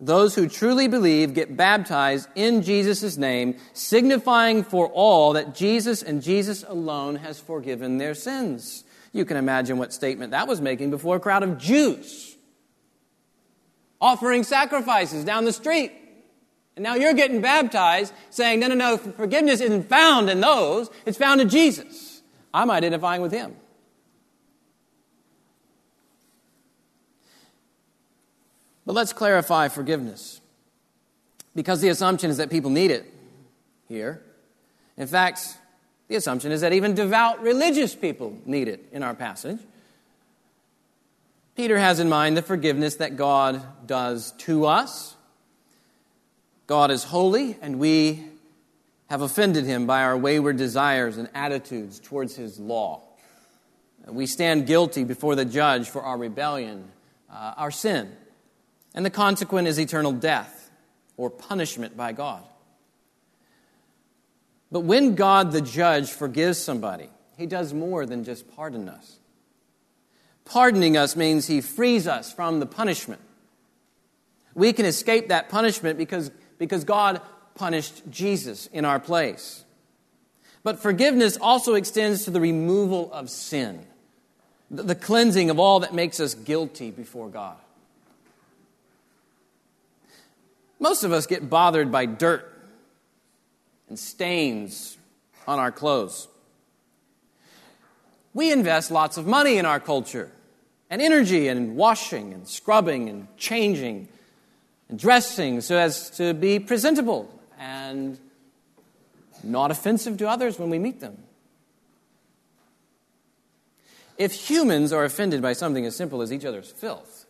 Those 0.00 0.34
who 0.34 0.48
truly 0.48 0.88
believe 0.88 1.34
get 1.34 1.56
baptized 1.56 2.28
in 2.34 2.62
Jesus' 2.62 3.16
name, 3.16 3.56
signifying 3.72 4.64
for 4.64 4.88
all 4.88 5.34
that 5.34 5.54
Jesus 5.54 6.02
and 6.02 6.22
Jesus 6.22 6.64
alone 6.66 7.14
has 7.14 7.38
forgiven 7.38 7.98
their 7.98 8.14
sins. 8.14 8.82
You 9.12 9.24
can 9.24 9.36
imagine 9.36 9.78
what 9.78 9.92
statement 9.92 10.30
that 10.30 10.46
was 10.46 10.60
making 10.60 10.90
before 10.90 11.16
a 11.16 11.20
crowd 11.20 11.42
of 11.42 11.58
Jews 11.58 12.36
offering 14.00 14.44
sacrifices 14.44 15.24
down 15.24 15.44
the 15.44 15.52
street. 15.52 15.92
And 16.76 16.82
now 16.82 16.94
you're 16.94 17.14
getting 17.14 17.40
baptized 17.40 18.12
saying, 18.30 18.60
no, 18.60 18.68
no, 18.68 18.74
no, 18.74 18.96
forgiveness 18.96 19.60
isn't 19.60 19.88
found 19.88 20.30
in 20.30 20.40
those, 20.40 20.88
it's 21.04 21.18
found 21.18 21.40
in 21.40 21.48
Jesus. 21.48 22.22
I'm 22.54 22.70
identifying 22.70 23.22
with 23.22 23.32
him. 23.32 23.54
But 28.86 28.94
let's 28.94 29.12
clarify 29.12 29.68
forgiveness. 29.68 30.40
Because 31.54 31.80
the 31.80 31.88
assumption 31.88 32.30
is 32.30 32.38
that 32.38 32.50
people 32.50 32.70
need 32.70 32.90
it 32.90 33.12
here. 33.88 34.22
In 34.96 35.06
fact, 35.06 35.58
the 36.10 36.16
assumption 36.16 36.50
is 36.50 36.62
that 36.62 36.72
even 36.72 36.94
devout 36.96 37.40
religious 37.40 37.94
people 37.94 38.36
need 38.44 38.66
it 38.66 38.84
in 38.90 39.04
our 39.04 39.14
passage. 39.14 39.60
Peter 41.54 41.78
has 41.78 42.00
in 42.00 42.08
mind 42.08 42.36
the 42.36 42.42
forgiveness 42.42 42.96
that 42.96 43.16
God 43.16 43.62
does 43.86 44.32
to 44.38 44.66
us. 44.66 45.14
God 46.66 46.90
is 46.90 47.04
holy, 47.04 47.56
and 47.62 47.78
we 47.78 48.24
have 49.08 49.22
offended 49.22 49.64
him 49.64 49.86
by 49.86 50.02
our 50.02 50.16
wayward 50.16 50.56
desires 50.56 51.16
and 51.16 51.28
attitudes 51.32 52.00
towards 52.00 52.34
his 52.34 52.58
law. 52.58 53.02
We 54.08 54.26
stand 54.26 54.66
guilty 54.66 55.04
before 55.04 55.36
the 55.36 55.44
judge 55.44 55.88
for 55.88 56.02
our 56.02 56.18
rebellion, 56.18 56.90
uh, 57.32 57.54
our 57.56 57.70
sin, 57.70 58.10
and 58.96 59.06
the 59.06 59.10
consequent 59.10 59.68
is 59.68 59.78
eternal 59.78 60.10
death 60.10 60.72
or 61.16 61.30
punishment 61.30 61.96
by 61.96 62.10
God. 62.10 62.42
But 64.72 64.80
when 64.80 65.14
God 65.14 65.52
the 65.52 65.60
judge 65.60 66.10
forgives 66.10 66.58
somebody, 66.58 67.08
he 67.36 67.46
does 67.46 67.74
more 67.74 68.06
than 68.06 68.24
just 68.24 68.54
pardon 68.54 68.88
us. 68.88 69.18
Pardoning 70.44 70.96
us 70.96 71.16
means 71.16 71.46
he 71.46 71.60
frees 71.60 72.06
us 72.06 72.32
from 72.32 72.60
the 72.60 72.66
punishment. 72.66 73.20
We 74.54 74.72
can 74.72 74.84
escape 74.84 75.28
that 75.28 75.48
punishment 75.48 75.98
because, 75.98 76.30
because 76.58 76.84
God 76.84 77.20
punished 77.54 78.02
Jesus 78.10 78.66
in 78.66 78.84
our 78.84 79.00
place. 79.00 79.64
But 80.62 80.80
forgiveness 80.80 81.38
also 81.40 81.74
extends 81.74 82.24
to 82.24 82.30
the 82.30 82.40
removal 82.40 83.12
of 83.12 83.30
sin, 83.30 83.86
the 84.70 84.94
cleansing 84.94 85.50
of 85.50 85.58
all 85.58 85.80
that 85.80 85.94
makes 85.94 86.20
us 86.20 86.34
guilty 86.34 86.90
before 86.90 87.28
God. 87.28 87.56
Most 90.78 91.04
of 91.04 91.12
us 91.12 91.26
get 91.26 91.48
bothered 91.48 91.92
by 91.92 92.06
dirt 92.06 92.49
and 93.90 93.98
stains 93.98 94.96
on 95.46 95.58
our 95.58 95.70
clothes. 95.70 96.28
We 98.32 98.52
invest 98.52 98.90
lots 98.90 99.16
of 99.18 99.26
money 99.26 99.58
in 99.58 99.66
our 99.66 99.80
culture 99.80 100.30
and 100.88 101.02
energy 101.02 101.48
in 101.48 101.74
washing 101.74 102.32
and 102.32 102.48
scrubbing 102.48 103.08
and 103.08 103.26
changing 103.36 104.08
and 104.88 104.98
dressing 104.98 105.60
so 105.60 105.76
as 105.76 106.08
to 106.10 106.32
be 106.32 106.58
presentable 106.60 107.28
and 107.58 108.18
not 109.42 109.70
offensive 109.70 110.16
to 110.18 110.28
others 110.28 110.58
when 110.58 110.70
we 110.70 110.78
meet 110.78 111.00
them. 111.00 111.18
If 114.16 114.32
humans 114.32 114.92
are 114.92 115.04
offended 115.04 115.42
by 115.42 115.54
something 115.54 115.84
as 115.84 115.96
simple 115.96 116.22
as 116.22 116.32
each 116.32 116.44
other's 116.44 116.70
filth, 116.70 117.26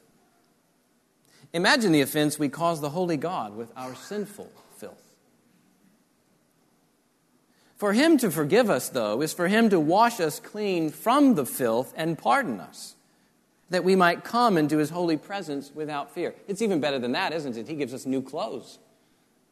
imagine 1.54 1.92
the 1.92 2.00
offense 2.02 2.38
we 2.38 2.50
cause 2.50 2.80
the 2.80 2.90
holy 2.90 3.16
God 3.16 3.56
with 3.56 3.72
our 3.76 3.94
sinful 3.94 4.50
For 7.80 7.94
him 7.94 8.18
to 8.18 8.30
forgive 8.30 8.68
us, 8.68 8.90
though, 8.90 9.22
is 9.22 9.32
for 9.32 9.48
him 9.48 9.70
to 9.70 9.80
wash 9.80 10.20
us 10.20 10.38
clean 10.38 10.90
from 10.90 11.34
the 11.34 11.46
filth 11.46 11.94
and 11.96 12.18
pardon 12.18 12.60
us, 12.60 12.94
that 13.70 13.84
we 13.84 13.96
might 13.96 14.22
come 14.22 14.58
into 14.58 14.76
his 14.76 14.90
holy 14.90 15.16
presence 15.16 15.72
without 15.74 16.12
fear. 16.12 16.34
It's 16.46 16.60
even 16.60 16.80
better 16.80 16.98
than 16.98 17.12
that, 17.12 17.32
isn't 17.32 17.56
it? 17.56 17.66
He 17.66 17.76
gives 17.76 17.94
us 17.94 18.04
new 18.04 18.20
clothes 18.20 18.78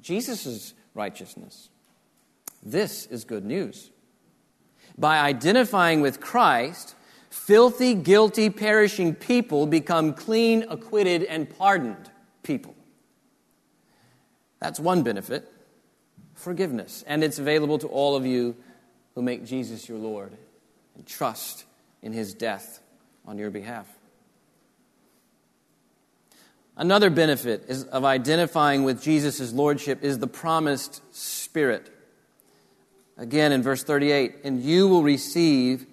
Jesus' 0.03 0.75
righteousness. 0.93 1.71
This 2.63 3.07
is 3.07 3.25
good 3.25 3.47
news. 3.47 3.91
By 4.99 5.21
identifying 5.21 6.03
with 6.03 6.21
Christ, 6.21 6.97
filthy, 7.31 7.95
guilty, 7.95 8.51
perishing 8.51 9.15
people 9.15 9.67
become 9.67 10.13
clean, 10.13 10.67
acquitted, 10.69 11.23
and 11.23 11.49
pardoned 11.49 12.11
people. 12.43 12.75
That's 14.61 14.79
one 14.79 15.03
benefit 15.03 15.51
forgiveness. 16.39 17.05
And 17.07 17.23
it's 17.23 17.39
available 17.39 17.79
to 17.79 17.89
all 17.89 18.17
of 18.17 18.25
you 18.25 18.57
who 19.15 19.23
make 19.23 19.45
Jesus 19.45 19.89
your 19.89 19.99
Lord 19.99 20.33
and 20.97 21.07
trust 21.07 21.65
in 22.03 22.13
his 22.13 22.35
death 22.35 22.81
on 23.27 23.39
your 23.39 23.51
behalf. 23.51 23.87
Another 26.77 27.11
benefit 27.11 27.65
is, 27.67 27.85
of 27.85 28.05
identifying 28.05 28.85
with 28.85 29.03
Jesus' 29.03 29.53
lordship 29.53 30.05
is 30.05 30.21
the 30.21 30.29
promised 30.29 31.03
Spirit. 31.15 31.91
Again, 33.17 33.51
in 33.51 33.65
verse 33.65 33.83
38, 33.83 34.37
and 34.45 34.63
you 34.63 34.87
will 34.87 35.03
receive 35.03 35.87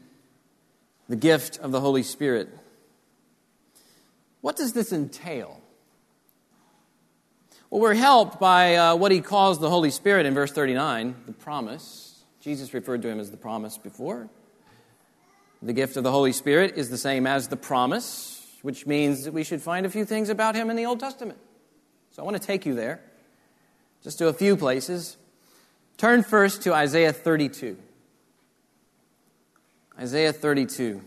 the 1.09 1.15
gift 1.15 1.57
of 1.57 1.71
the 1.71 1.81
Holy 1.81 2.03
Spirit. 2.03 2.49
What 4.41 4.55
does 4.55 4.73
this 4.73 4.93
entail? 4.93 5.59
Well, 7.75 7.81
we're 7.81 7.93
helped 7.93 8.39
by 8.39 8.77
uh, 8.77 8.95
what 8.95 9.11
he 9.11 9.19
calls 9.19 9.59
the 9.59 9.69
Holy 9.69 9.91
Spirit 9.91 10.25
in 10.25 10.33
verse 10.33 10.49
39, 10.49 11.13
the 11.25 11.33
promise. 11.33 12.23
Jesus 12.39 12.73
referred 12.73 13.01
to 13.01 13.09
him 13.09 13.19
as 13.19 13.31
the 13.31 13.35
promise 13.35 13.77
before. 13.77 14.29
The 15.61 15.73
gift 15.73 15.97
of 15.97 16.05
the 16.05 16.11
Holy 16.11 16.31
Spirit 16.31 16.77
is 16.77 16.89
the 16.89 16.97
same 16.97 17.27
as 17.27 17.49
the 17.49 17.57
promise, 17.57 18.47
which 18.61 18.87
means 18.87 19.25
that 19.25 19.33
we 19.33 19.43
should 19.43 19.61
find 19.61 19.85
a 19.85 19.89
few 19.89 20.05
things 20.05 20.29
about 20.29 20.55
him 20.55 20.69
in 20.69 20.77
the 20.77 20.85
Old 20.85 21.01
Testament. 21.01 21.37
So 22.11 22.21
I 22.21 22.25
want 22.25 22.37
to 22.37 22.47
take 22.47 22.65
you 22.65 22.75
there, 22.75 23.01
just 24.03 24.19
to 24.19 24.29
a 24.29 24.33
few 24.33 24.55
places. 24.55 25.17
Turn 25.97 26.23
first 26.23 26.61
to 26.61 26.73
Isaiah 26.73 27.11
32. 27.11 27.75
Isaiah 29.99 30.31
32. 30.31 31.01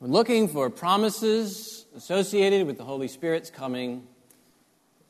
We're 0.00 0.08
looking 0.08 0.48
for 0.48 0.68
promises 0.68 1.79
associated 2.00 2.66
with 2.66 2.78
the 2.78 2.84
Holy 2.84 3.08
Spirit's 3.08 3.50
coming 3.50 4.06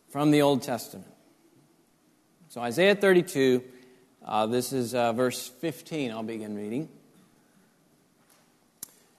from 0.09 0.33
the 0.33 0.43
Old 0.43 0.61
Testament. 0.61 1.07
So, 2.49 2.61
Isaiah 2.61 2.97
32, 2.97 3.63
uh, 4.25 4.47
this 4.47 4.73
is 4.73 4.93
uh, 4.93 5.13
verse 5.13 5.47
15, 5.47 6.11
I'll 6.11 6.25
begin 6.25 6.57
reading. 6.57 6.89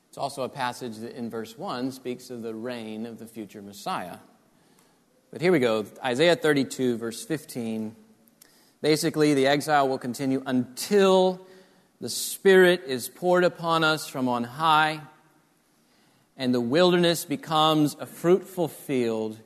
It's 0.10 0.18
also 0.18 0.44
a 0.44 0.50
passage 0.50 0.98
that 0.98 1.16
in 1.16 1.30
verse 1.30 1.58
1 1.58 1.94
speaks 1.94 2.30
of 2.30 2.42
the 2.42 2.54
reign 2.54 3.06
of 3.06 3.20
the 3.20 3.26
future 3.26 3.62
Messiah. 3.62 4.18
But 5.32 5.40
here 5.40 5.54
we 5.54 5.60
go 5.60 5.86
Isaiah 6.04 6.36
32, 6.36 6.98
verse 6.98 7.24
15. 7.24 7.96
Basically, 8.82 9.34
the 9.34 9.48
exile 9.48 9.88
will 9.88 9.98
continue 9.98 10.44
until 10.46 11.48
the 12.02 12.10
Spirit 12.10 12.84
is 12.86 13.08
poured 13.08 13.46
upon 13.46 13.86
us 13.86 14.10
from 14.10 14.28
on 14.28 14.44
high, 14.44 15.00
and 16.42 16.56
the 16.56 16.60
wilderness 16.60 17.24
becomes 17.24 17.96
a 18.00 18.06
fruitful 18.08 18.68
field, 18.68 19.38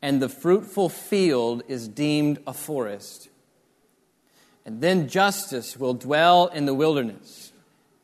and 0.00 0.22
the 0.22 0.28
fruitful 0.28 0.88
field 0.88 1.64
is 1.66 1.88
deemed 1.88 2.38
a 2.46 2.54
forest. 2.54 3.28
And 4.64 4.80
then 4.80 5.08
justice 5.08 5.76
will 5.76 5.94
dwell 5.94 6.46
in 6.46 6.66
the 6.66 6.74
wilderness, 6.74 7.50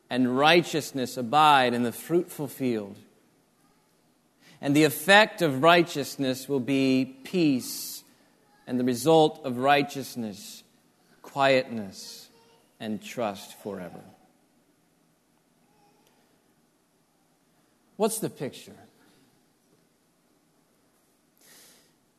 and 0.09 0.37
righteousness 0.37 1.15
abide 1.15 1.73
in 1.73 1.83
the 1.83 1.93
fruitful 1.93 2.49
field. 2.49 2.97
And 4.59 4.75
the 4.75 4.83
effect 4.83 5.41
of 5.41 5.63
righteousness 5.63 6.49
will 6.49 6.59
be 6.59 7.15
peace, 7.23 8.03
and 8.67 8.77
the 8.77 8.83
result 8.83 9.39
of 9.45 9.59
righteousness, 9.59 10.63
quietness 11.21 12.27
and 12.81 13.01
trust 13.01 13.57
forever. 13.61 14.01
What's 18.03 18.19
the 18.19 18.29
picture? 18.29 18.75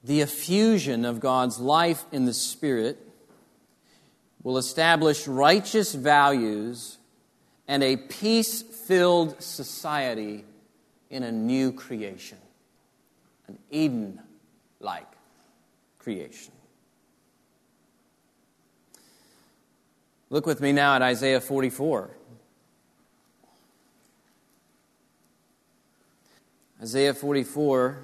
The 0.02 0.22
effusion 0.22 1.04
of 1.04 1.20
God's 1.20 1.60
life 1.60 2.06
in 2.10 2.24
the 2.24 2.32
Spirit 2.32 2.98
will 4.42 4.56
establish 4.56 5.28
righteous 5.28 5.94
values 5.94 6.96
and 7.68 7.82
a 7.82 7.98
peace 7.98 8.62
filled 8.62 9.42
society 9.42 10.46
in 11.10 11.22
a 11.22 11.30
new 11.30 11.70
creation, 11.70 12.38
an 13.46 13.58
Eden 13.70 14.22
like 14.80 15.12
creation. 15.98 16.54
Look 20.30 20.46
with 20.46 20.62
me 20.62 20.72
now 20.72 20.94
at 20.96 21.02
Isaiah 21.02 21.42
44. 21.42 22.10
Isaiah 26.84 27.14
44, 27.14 27.96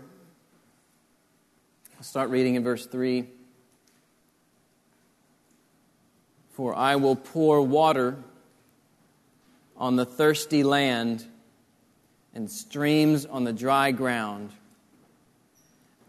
I'll 1.99 2.03
start 2.03 2.31
reading 2.31 2.55
in 2.55 2.65
verse 2.65 2.87
3. 2.87 3.27
For 6.53 6.75
I 6.75 6.97
will 6.97 7.15
pour 7.15 7.61
water 7.61 8.17
on 9.77 9.97
the 9.97 10.07
thirsty 10.07 10.63
land 10.63 11.27
and 12.35 12.51
streams 12.51 13.27
on 13.27 13.45
the 13.45 13.53
dry 13.53 13.91
ground. 13.91 14.49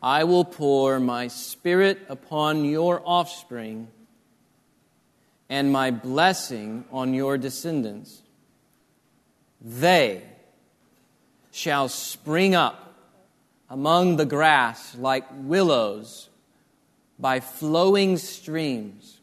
I 0.02 0.24
will 0.24 0.46
pour 0.46 1.02
my 1.02 1.28
spirit 1.28 2.00
upon 2.08 2.64
your 2.64 3.02
offspring 3.04 3.90
and 5.50 5.74
my 5.74 5.92
blessing 5.92 6.86
on 6.90 7.14
your 7.14 7.38
descendants. 7.38 8.22
They 9.60 10.24
shall 11.52 11.90
spring 11.90 12.56
up 12.56 12.96
among 13.70 14.16
the 14.16 14.26
grass 14.26 14.96
like 14.96 15.26
willows 15.32 16.30
by 17.20 17.40
flowing 17.40 18.18
streams. 18.18 19.20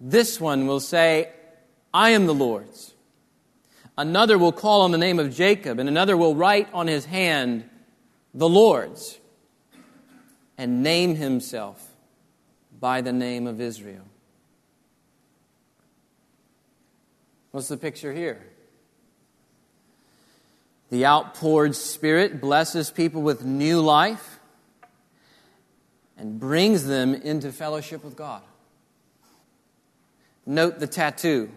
This 0.00 0.40
one 0.40 0.66
will 0.66 0.80
say, 0.80 1.30
I 1.94 2.10
am 2.10 2.26
the 2.26 2.34
Lord's. 2.34 2.92
Another 3.96 4.36
will 4.36 4.52
call 4.52 4.82
on 4.82 4.90
the 4.90 4.98
name 4.98 5.18
of 5.18 5.34
Jacob, 5.34 5.78
and 5.78 5.88
another 5.88 6.16
will 6.16 6.34
write 6.34 6.68
on 6.74 6.86
his 6.86 7.06
hand, 7.06 7.68
the 8.34 8.48
Lord's, 8.48 9.18
and 10.58 10.82
name 10.82 11.14
himself 11.14 11.82
by 12.78 13.00
the 13.00 13.12
name 13.12 13.46
of 13.46 13.60
Israel. 13.60 14.04
What's 17.52 17.68
the 17.68 17.78
picture 17.78 18.12
here? 18.12 18.46
The 20.90 21.04
outpoured 21.04 21.74
Spirit 21.74 22.40
blesses 22.40 22.90
people 22.90 23.22
with 23.22 23.44
new 23.44 23.80
life 23.80 24.38
and 26.16 26.38
brings 26.38 26.86
them 26.86 27.14
into 27.14 27.52
fellowship 27.52 28.04
with 28.04 28.16
God. 28.16 28.42
Note 30.46 30.78
the 30.78 30.86
tattoo, 30.86 31.50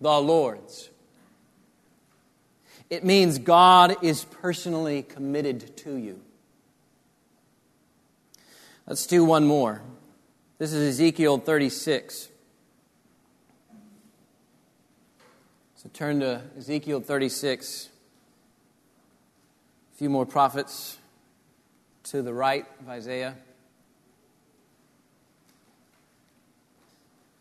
the 0.00 0.20
Lord's. 0.20 0.90
It 2.90 3.04
means 3.04 3.38
God 3.38 4.02
is 4.02 4.24
personally 4.24 5.02
committed 5.02 5.76
to 5.78 5.94
you. 5.94 6.20
Let's 8.86 9.06
do 9.06 9.24
one 9.24 9.46
more. 9.46 9.82
This 10.58 10.72
is 10.72 10.94
Ezekiel 10.94 11.38
36. 11.38 12.28
So 15.76 15.88
turn 15.92 16.18
to 16.20 16.42
Ezekiel 16.58 17.00
36. 17.00 17.88
Few 20.00 20.08
more 20.08 20.24
prophets 20.24 20.96
to 22.04 22.22
the 22.22 22.32
right 22.32 22.64
of 22.80 22.88
Isaiah. 22.88 23.36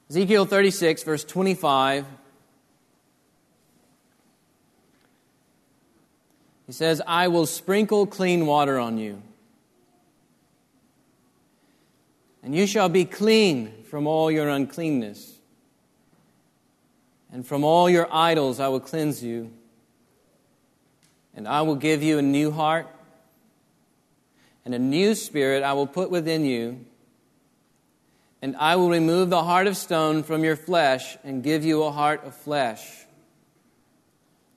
Ezekiel 0.10 0.44
36, 0.44 1.04
verse 1.04 1.24
25. 1.24 2.06
He 6.68 6.74
says, 6.74 7.02
I 7.08 7.30
will 7.30 7.46
sprinkle 7.46 8.06
clean 8.06 8.46
water 8.46 8.78
on 8.78 8.98
you, 8.98 9.22
and 12.44 12.54
you 12.54 12.68
shall 12.68 12.90
be 12.90 13.06
clean 13.06 13.72
from 13.90 14.06
all 14.06 14.30
your 14.30 14.50
uncleanness 14.50 15.38
and 17.32 17.48
from 17.48 17.64
all 17.64 17.90
your 17.90 18.14
idols 18.14 18.60
I 18.60 18.68
will 18.68 18.82
cleanse 18.82 19.24
you. 19.24 19.54
And 21.36 21.48
I 21.48 21.62
will 21.62 21.76
give 21.76 22.04
you 22.04 22.18
a 22.18 22.22
new 22.22 22.52
heart, 22.52 22.88
and 24.66 24.74
a 24.74 24.80
new 24.80 25.16
spirit 25.16 25.64
I 25.64 25.74
will 25.74 25.88
put 25.88 26.10
within 26.12 26.46
you. 26.46 26.86
And 28.42 28.56
I 28.56 28.76
will 28.78 28.90
remove 28.90 29.30
the 29.30 29.44
heart 29.44 29.68
of 29.68 29.76
stone 29.76 30.24
from 30.24 30.44
your 30.44 30.56
flesh 30.56 31.18
and 31.24 31.44
give 31.44 31.66
you 31.66 31.84
a 31.84 31.92
heart 31.92 32.24
of 32.24 32.36
flesh. 32.36 33.06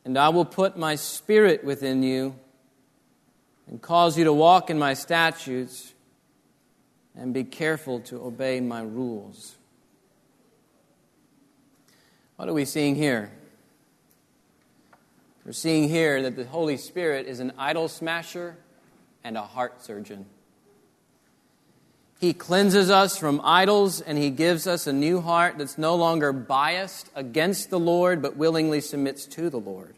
And 0.05 0.19
I 0.19 0.29
will 0.29 0.45
put 0.45 0.77
my 0.77 0.95
spirit 0.95 1.65
within 1.65 2.03
you 2.03 2.37
and 3.67 3.81
cause 3.81 4.19
you 4.19 4.25
to 4.25 4.33
walk 4.33 4.71
in 4.71 4.79
my 4.79 4.95
statutes 4.95 5.95
and 7.17 7.35
be 7.35 7.45
careful 7.45 8.01
to 8.01 8.23
obey 8.25 8.61
my 8.61 8.83
rules. 8.83 9.57
What 12.37 12.49
are 12.49 12.55
we 12.55 12.65
seeing 12.65 12.95
here? 12.95 13.33
We're 15.44 15.52
seeing 15.52 15.88
here 15.88 16.22
that 16.22 16.37
the 16.37 16.44
Holy 16.44 16.76
Spirit 16.76 17.26
is 17.26 17.40
an 17.40 17.52
idol 17.59 17.88
smasher 17.88 18.57
and 19.24 19.37
a 19.37 19.42
heart 19.42 19.85
surgeon. 19.85 20.26
He 22.20 22.33
cleanses 22.33 22.88
us 22.88 23.16
from 23.16 23.40
idols 23.42 24.00
and 24.00 24.16
He 24.16 24.31
gives 24.31 24.68
us 24.68 24.87
a 24.87 24.92
new 24.92 25.20
heart 25.20 25.59
that's 25.59 25.76
no 25.76 25.96
longer 25.96 26.33
biased 26.33 27.11
against 27.16 27.70
the 27.70 27.81
Lord 27.81 28.22
but 28.22 28.37
willingly 28.37 28.81
submits 28.81 29.26
to 29.26 29.50
the 29.50 29.59
Lord. 29.59 29.96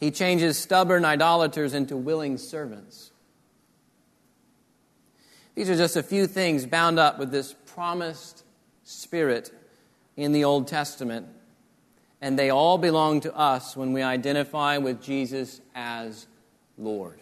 He 0.00 0.10
changes 0.10 0.58
stubborn 0.58 1.04
idolaters 1.04 1.74
into 1.74 1.96
willing 1.96 2.38
servants. 2.38 3.12
These 5.54 5.70
are 5.70 5.76
just 5.76 5.96
a 5.96 6.02
few 6.02 6.26
things 6.26 6.66
bound 6.66 6.98
up 6.98 7.20
with 7.20 7.30
this 7.30 7.54
promised 7.66 8.42
Spirit 8.82 9.52
in 10.16 10.32
the 10.32 10.42
Old 10.42 10.66
Testament, 10.66 11.28
and 12.22 12.38
they 12.38 12.50
all 12.50 12.78
belong 12.78 13.20
to 13.20 13.36
us 13.36 13.76
when 13.76 13.92
we 13.92 14.00
identify 14.00 14.78
with 14.78 15.02
Jesus 15.02 15.60
as 15.74 16.28
Lord. 16.78 17.18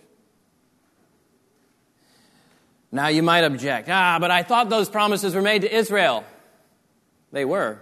Now 2.93 3.09
you 3.09 3.23
might 3.23 3.45
object, 3.45 3.89
ah, 3.89 4.19
but 4.21 4.31
I 4.31 4.43
thought 4.43 4.69
those 4.69 4.91
promises 4.91 5.35
were 5.35 5.43
made 5.43 5.63
to 5.63 5.75
Israel. 5.75 6.25
They 7.33 7.47
were. 7.47 7.81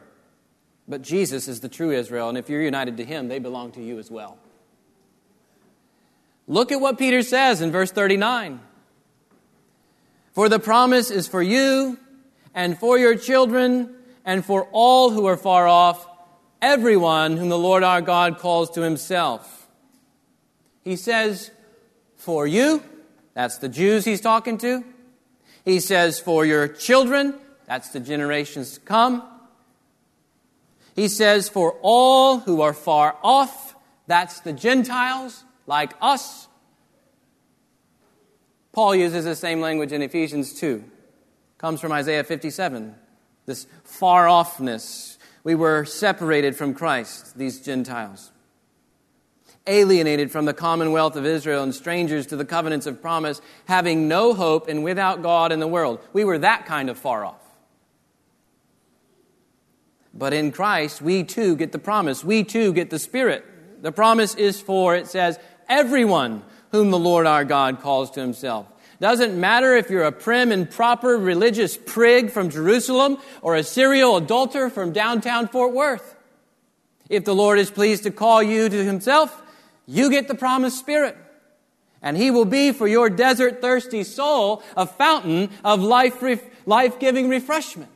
But 0.87 1.03
Jesus 1.03 1.49
is 1.49 1.61
the 1.61 1.69
true 1.69 1.91
Israel, 1.91 2.29
and 2.29 2.39
if 2.39 2.49
you're 2.49 2.63
united 2.63 2.99
to 2.99 3.05
him, 3.05 3.29
they 3.29 3.41
belong 3.41 3.73
to 3.73 3.83
you 3.83 3.99
as 3.99 4.11
well. 4.11 4.39
Look 6.47 6.71
at 6.71 6.81
what 6.81 6.99
Peter 6.99 7.23
says 7.23 7.61
in 7.61 7.73
verse 7.73 7.91
39. 7.91 8.61
For 10.33 10.49
the 10.49 10.61
promise 10.61 11.11
is 11.11 11.27
for 11.27 11.43
you 11.43 11.99
and 12.55 12.79
for 12.79 12.97
your 12.97 13.17
children 13.17 13.97
and 14.25 14.45
for 14.45 14.69
all 14.71 15.11
who 15.11 15.27
are 15.27 15.37
far 15.37 15.67
off, 15.67 16.07
everyone 16.61 17.37
whom 17.37 17.49
the 17.49 17.59
Lord 17.59 17.83
our 17.83 18.01
God 18.01 18.39
calls 18.39 18.71
to 18.71 18.83
himself. 18.83 19.69
He 20.83 20.97
says, 20.97 21.51
For 22.17 22.47
you, 22.47 22.83
that's 23.35 23.59
the 23.59 23.69
Jews 23.69 24.05
he's 24.05 24.21
talking 24.21 24.59
to. 24.59 24.85
He 25.65 25.81
says, 25.81 26.19
For 26.19 26.45
your 26.45 26.69
children, 26.69 27.35
that's 27.67 27.91
the 27.91 28.01
generations 28.01 28.75
to 28.75 28.81
come. 28.81 29.23
He 30.95 31.09
says, 31.09 31.49
For 31.49 31.79
all 31.83 32.41
who 32.41 32.61
are 32.63 32.73
far 32.73 33.17
off, 33.23 33.77
that's 34.07 34.41
the 34.41 34.53
Gentiles, 34.53 35.45
like 35.67 35.93
us. 36.01 36.49
Paul 38.73 38.95
uses 38.95 39.25
the 39.25 39.37
same 39.37 39.61
language 39.61 39.93
in 39.93 40.03
Ephesians 40.03 40.55
2. 40.55 40.85
Comes 41.59 41.81
from 41.81 41.93
Isaiah 41.93 42.25
57. 42.25 42.95
This 43.47 43.67
far 43.85 44.27
offness. 44.27 45.08
We 45.49 45.55
were 45.55 45.87
separated 45.87 46.57
from 46.57 46.75
Christ, 46.75 47.39
these 47.39 47.63
Gentiles. 47.63 48.33
Alienated 49.67 50.31
from 50.31 50.45
the 50.45 50.53
commonwealth 50.53 51.17
of 51.17 51.25
Israel 51.25 51.63
and 51.63 51.75
strangers 51.75 52.27
to 52.27 52.37
the 52.37 52.45
covenants 52.45 52.85
of 52.85 53.01
promise, 53.01 53.41
having 53.65 54.09
no 54.09 54.35
hope 54.35 54.69
and 54.69 54.85
without 54.85 55.23
God 55.23 55.51
in 55.51 55.59
the 55.59 55.67
world. 55.67 56.01
We 56.13 56.23
were 56.23 56.37
that 56.41 56.67
kind 56.67 56.91
of 56.91 56.99
far 56.99 57.25
off. 57.25 57.41
But 60.13 60.35
in 60.35 60.53
Christ, 60.53 61.01
we 61.01 61.25
too 61.25 61.57
get 61.57 61.73
the 61.73 61.79
promise. 61.79 62.23
We 62.23 62.45
too 62.45 62.75
get 62.75 62.91
the 62.91 62.99
Spirit. 62.99 63.83
The 63.83 63.91
promise 63.91 64.35
is 64.35 64.61
for, 64.61 64.97
it 64.97 65.07
says, 65.07 65.39
everyone 65.67 66.43
whom 66.73 66.91
the 66.91 66.99
Lord 66.99 67.27
our 67.27 67.47
God 67.47 67.81
calls 67.81 68.11
to 68.11 68.21
himself. 68.21 68.67
Doesn't 69.01 69.39
matter 69.39 69.77
if 69.77 69.91
you're 69.91 70.05
a 70.05 70.13
prim 70.13 70.51
and 70.51 70.69
proper 70.69 71.17
religious 71.17 71.77
prig 71.77 72.31
from 72.31 72.51
Jerusalem 72.51 73.19
or 73.43 73.55
a 73.55 73.63
serial 73.63 74.17
adulterer 74.17 74.71
from 74.71 74.93
downtown 74.93 75.47
Fort 75.47 75.73
Worth. 75.73 76.17
If 77.09 77.25
the 77.25 77.35
Lord 77.35 77.59
is 77.59 77.71
pleased 77.71 78.03
to 78.03 78.11
call 78.11 78.43
you 78.43 78.69
to 78.69 78.85
himself, 78.85 79.43
you 79.87 80.11
get 80.11 80.27
the 80.27 80.35
promised 80.35 80.79
Spirit. 80.79 81.17
And 82.03 82.17
he 82.17 82.31
will 82.31 82.45
be 82.45 82.73
for 82.73 82.87
your 82.87 83.09
desert 83.09 83.61
thirsty 83.61 84.05
soul 84.05 84.63
a 84.77 84.87
fountain 84.87 85.51
of 85.65 85.81
life, 85.81 86.23
life 86.67 86.99
giving 86.99 87.29
refreshment. 87.29 87.91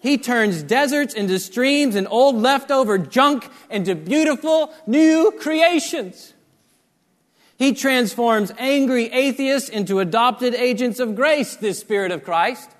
He 0.00 0.16
turns 0.16 0.62
deserts 0.62 1.12
into 1.12 1.38
streams 1.40 1.96
and 1.96 2.06
old 2.08 2.36
leftover 2.36 2.98
junk 2.98 3.48
into 3.68 3.94
beautiful 3.96 4.72
new 4.86 5.32
creations. 5.40 6.34
He 7.58 7.72
transforms 7.72 8.52
angry 8.56 9.06
atheists 9.06 9.68
into 9.68 9.98
adopted 9.98 10.54
agents 10.54 11.00
of 11.00 11.16
grace, 11.16 11.56
this 11.56 11.80
Spirit 11.80 12.12
of 12.12 12.22
Christ. 12.22 12.70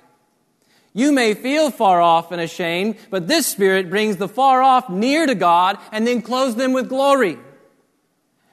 You 0.95 1.11
may 1.11 1.35
feel 1.35 1.71
far 1.71 2.01
off 2.01 2.31
and 2.31 2.41
ashamed, 2.41 2.97
but 3.11 3.27
this 3.27 3.47
Spirit 3.47 3.91
brings 3.91 4.17
the 4.17 4.29
far 4.29 4.63
off 4.63 4.89
near 4.89 5.27
to 5.27 5.35
God 5.35 5.79
and 5.91 6.07
then 6.07 6.23
clothes 6.23 6.55
them 6.55 6.73
with 6.73 6.89
glory. 6.89 7.39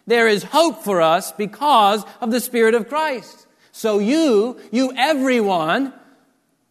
There 0.08 0.28
is 0.28 0.44
hope 0.44 0.84
for 0.84 1.00
us 1.00 1.32
because 1.32 2.04
of 2.20 2.32
the 2.32 2.42
Spirit 2.42 2.74
of 2.74 2.90
Christ. 2.90 3.46
So 3.72 4.00
you, 4.00 4.60
you 4.72 4.94
everyone, 4.98 5.94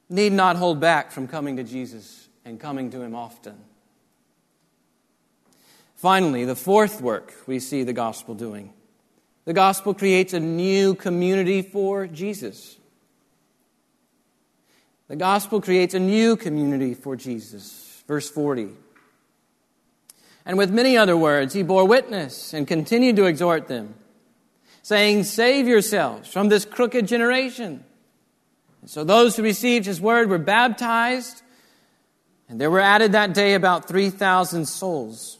need 0.09 0.33
not 0.33 0.57
hold 0.57 0.81
back 0.81 1.13
from 1.13 1.29
coming 1.29 1.57
to 1.57 1.65
Jesus 1.65 2.29
and 2.45 2.59
coming 2.59 2.91
to 2.91 3.01
Him 3.01 3.15
often. 3.15 3.57
Finally, 5.95 6.45
the 6.45 6.57
fourth 6.57 7.01
work 7.01 7.33
we 7.47 7.61
see 7.61 7.85
the 7.85 7.93
gospel 7.93 8.35
doing 8.35 8.74
the 9.45 9.53
gospel 9.53 9.95
creates 9.95 10.33
a 10.33 10.41
new 10.41 10.95
community 10.95 11.63
for 11.63 12.07
Jesus. 12.07 12.77
The 15.09 15.17
gospel 15.17 15.61
creates 15.61 15.95
a 15.95 16.01
new 16.01 16.37
community 16.37 16.95
for 16.95 17.15
Jesus. 17.15 18.03
Verse 18.09 18.29
40. 18.29 18.71
And 20.47 20.59
with 20.59 20.71
many 20.71 20.97
other 20.97 21.17
words, 21.17 21.55
he 21.55 21.63
bore 21.63 21.87
witness 21.87 22.53
and 22.53 22.67
continued 22.67 23.17
to 23.17 23.25
exhort 23.25 23.69
them, 23.69 23.95
saying, 24.83 25.25
Save 25.25 25.69
yourselves 25.69 26.31
from 26.31 26.49
this 26.49 26.65
crooked 26.65 27.07
generation. 27.07 27.85
And 28.81 28.91
so 28.91 29.05
those 29.05 29.37
who 29.37 29.43
received 29.43 29.87
his 29.87 30.01
word 30.01 30.29
were 30.29 30.39
baptized, 30.39 31.43
and 32.49 32.61
there 32.61 32.71
were 32.71 32.81
added 32.81 33.13
that 33.13 33.33
day 33.33 33.55
about 33.55 33.89
3,000 33.89 34.67
souls. 34.67 35.39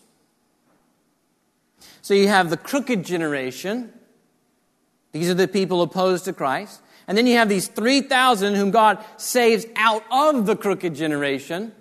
So 2.05 2.13
you 2.13 2.29
have 2.29 2.51
the 2.51 2.59
crooked 2.59 3.03
generation. 3.03 3.91
These 5.13 5.31
are 5.31 5.35
the 5.35 5.49
people 5.49 5.81
opposed 5.81 6.27
to 6.27 6.35
Christ. 6.35 6.83
And 7.09 7.17
then 7.17 7.27
you 7.27 7.39
have 7.39 7.49
these 7.49 7.67
3,000 7.67 8.57
whom 8.57 8.73
God 8.73 9.03
saves 9.17 9.65
out 9.75 10.05
of 10.11 10.45
the 10.45 10.55
crooked 10.55 10.95
generation. 10.95 11.73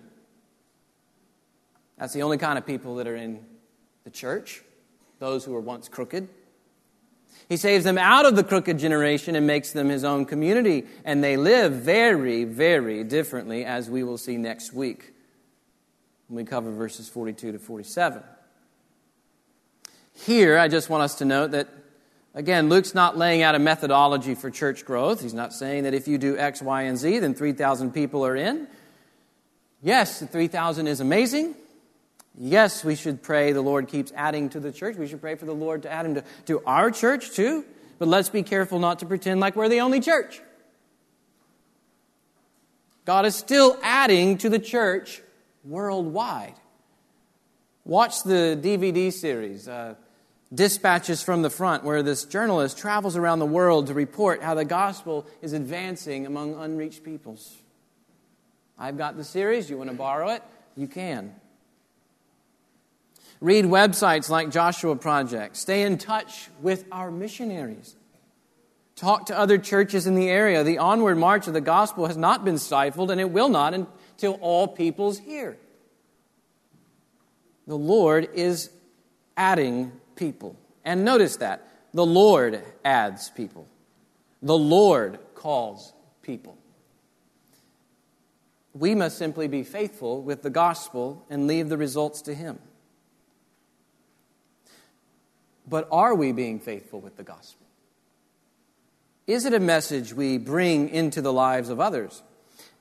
That's 1.98 2.14
the 2.14 2.22
only 2.22 2.38
kind 2.38 2.58
of 2.58 2.66
people 2.66 2.96
that 2.96 3.08
are 3.10 3.18
in 3.18 3.44
the 4.06 4.10
church, 4.12 4.62
those 5.20 5.44
who 5.44 5.52
were 5.52 5.60
once 5.60 5.90
crooked. 5.90 6.30
He 7.50 7.58
saves 7.58 7.84
them 7.84 7.98
out 7.98 8.26
of 8.26 8.38
the 8.38 8.46
crooked 8.46 8.80
generation 8.80 9.36
and 9.36 9.46
makes 9.46 9.74
them 9.74 9.90
his 9.90 10.06
own 10.06 10.24
community. 10.24 10.86
And 11.04 11.22
they 11.22 11.36
live 11.36 11.74
very, 11.74 12.46
very 12.46 13.04
differently, 13.04 13.66
as 13.66 13.90
we 13.90 14.06
will 14.06 14.18
see 14.18 14.38
next 14.38 14.72
week 14.72 15.14
when 16.30 16.38
we 16.38 16.50
cover 16.50 16.72
verses 16.72 17.10
42 17.10 17.52
to 17.52 17.60
47. 17.60 18.24
Here, 20.14 20.58
I 20.58 20.68
just 20.68 20.90
want 20.90 21.04
us 21.04 21.16
to 21.16 21.26
note 21.26 21.52
that, 21.52 21.68
again, 22.34 22.70
Luke's 22.70 22.94
not 22.94 23.18
laying 23.18 23.42
out 23.42 23.56
a 23.56 23.60
methodology 23.60 24.36
for 24.36 24.50
church 24.50 24.86
growth. 24.86 25.22
He's 25.22 25.34
not 25.34 25.54
saying 25.54 25.84
that 25.84 25.94
if 25.94 26.08
you 26.08 26.18
do 26.18 26.38
X, 26.38 26.62
Y, 26.62 26.84
and 26.84 26.98
Z, 26.98 27.20
then 27.20 27.34
3,000 27.34 27.92
people 27.92 28.26
are 28.26 28.36
in. 28.36 28.68
Yes, 29.82 30.20
the 30.20 30.28
3,000 30.28 30.88
is 30.88 31.00
amazing. 31.00 31.56
Yes, 32.36 32.84
we 32.84 32.96
should 32.96 33.22
pray 33.22 33.52
the 33.52 33.62
Lord 33.62 33.88
keeps 33.88 34.12
adding 34.16 34.50
to 34.50 34.60
the 34.60 34.72
church. 34.72 34.96
We 34.98 35.08
should 35.08 35.22
pray 35.22 35.36
for 35.36 35.46
the 35.46 35.54
Lord 35.54 35.84
to 35.84 35.92
add 35.92 36.06
him 36.06 36.16
to, 36.16 36.24
to 36.46 36.64
our 36.66 36.90
church 36.90 37.32
too. 37.32 37.66
But 38.00 38.08
let's 38.08 38.30
be 38.30 38.44
careful 38.44 38.80
not 38.80 39.00
to 39.00 39.06
pretend 39.06 39.40
like 39.40 39.56
we're 39.56 39.70
the 39.70 39.82
only 39.82 40.00
church. 40.00 40.42
God 43.06 43.26
is 43.26 43.36
still 43.36 43.78
adding 43.84 44.38
to 44.40 44.50
the 44.50 44.60
church 44.60 45.22
worldwide. 45.64 46.56
Watch 47.86 48.24
the 48.24 48.58
DVD 48.62 49.12
series, 49.12 49.68
uh, 49.68 49.96
Dispatches 50.54 51.24
from 51.24 51.42
the 51.42 51.50
Front, 51.50 51.84
where 51.84 52.04
this 52.04 52.26
journalist 52.26 52.78
travels 52.78 53.18
around 53.18 53.40
the 53.40 53.46
world 53.46 53.88
to 53.88 53.94
report 53.94 54.44
how 54.44 54.54
the 54.54 54.66
gospel 54.66 55.26
is 55.42 55.54
advancing 55.54 56.26
among 56.26 56.54
unreached 56.56 57.04
peoples. 57.04 57.58
I've 58.78 58.98
got 58.98 59.18
the 59.18 59.24
series. 59.24 59.70
You 59.70 59.78
want 59.78 59.90
to 59.90 59.96
borrow 59.96 60.30
it? 60.30 60.44
You 60.76 60.88
can. 60.88 61.34
Read 63.40 63.66
websites 63.66 64.30
like 64.30 64.52
Joshua 64.52 64.96
Project. 64.96 65.58
Stay 65.58 65.84
in 65.84 65.98
touch 65.98 66.50
with 66.62 66.86
our 66.92 67.10
missionaries. 67.10 67.96
Talk 68.96 69.26
to 69.28 69.38
other 69.38 69.58
churches 69.58 70.06
in 70.06 70.16
the 70.16 70.30
area. 70.30 70.64
The 70.64 70.78
onward 70.78 71.18
march 71.18 71.48
of 71.48 71.54
the 71.54 71.62
gospel 71.62 72.06
has 72.06 72.16
not 72.16 72.46
been 72.46 72.60
stifled, 72.60 73.10
and 73.10 73.20
it 73.20 73.32
will 73.32 73.50
not 73.50 73.74
until 73.74 74.34
all 74.36 74.68
peoples 74.68 75.18
hear. 75.20 75.58
The 77.66 77.78
Lord 77.78 78.30
is 78.34 78.70
adding 79.36 79.92
people. 80.16 80.56
And 80.86 81.06
notice 81.06 81.38
that 81.38 81.68
the 81.94 82.06
Lord 82.06 82.64
adds 82.84 83.30
people, 83.30 83.68
the 84.42 84.58
Lord 84.58 85.20
calls 85.36 85.94
people. 86.22 86.58
We 88.74 88.96
must 88.96 89.18
simply 89.18 89.48
be 89.48 89.64
faithful 89.64 90.22
with 90.22 90.42
the 90.42 90.50
gospel 90.50 91.26
and 91.30 91.46
leave 91.46 91.70
the 91.70 91.78
results 91.78 92.24
to 92.24 92.34
Him. 92.34 92.58
But 95.68 95.88
are 95.92 96.16
we 96.16 96.32
being 96.32 96.60
faithful 96.60 97.00
with 97.00 97.16
the 97.16 97.24
gospel? 97.24 97.66
Is 99.28 99.46
it 99.46 99.54
a 99.54 99.60
message 99.60 100.14
we 100.14 100.38
bring 100.38 100.90
into 100.90 101.22
the 101.22 101.32
lives 101.32 101.70
of 101.70 101.80
others? 101.80 102.24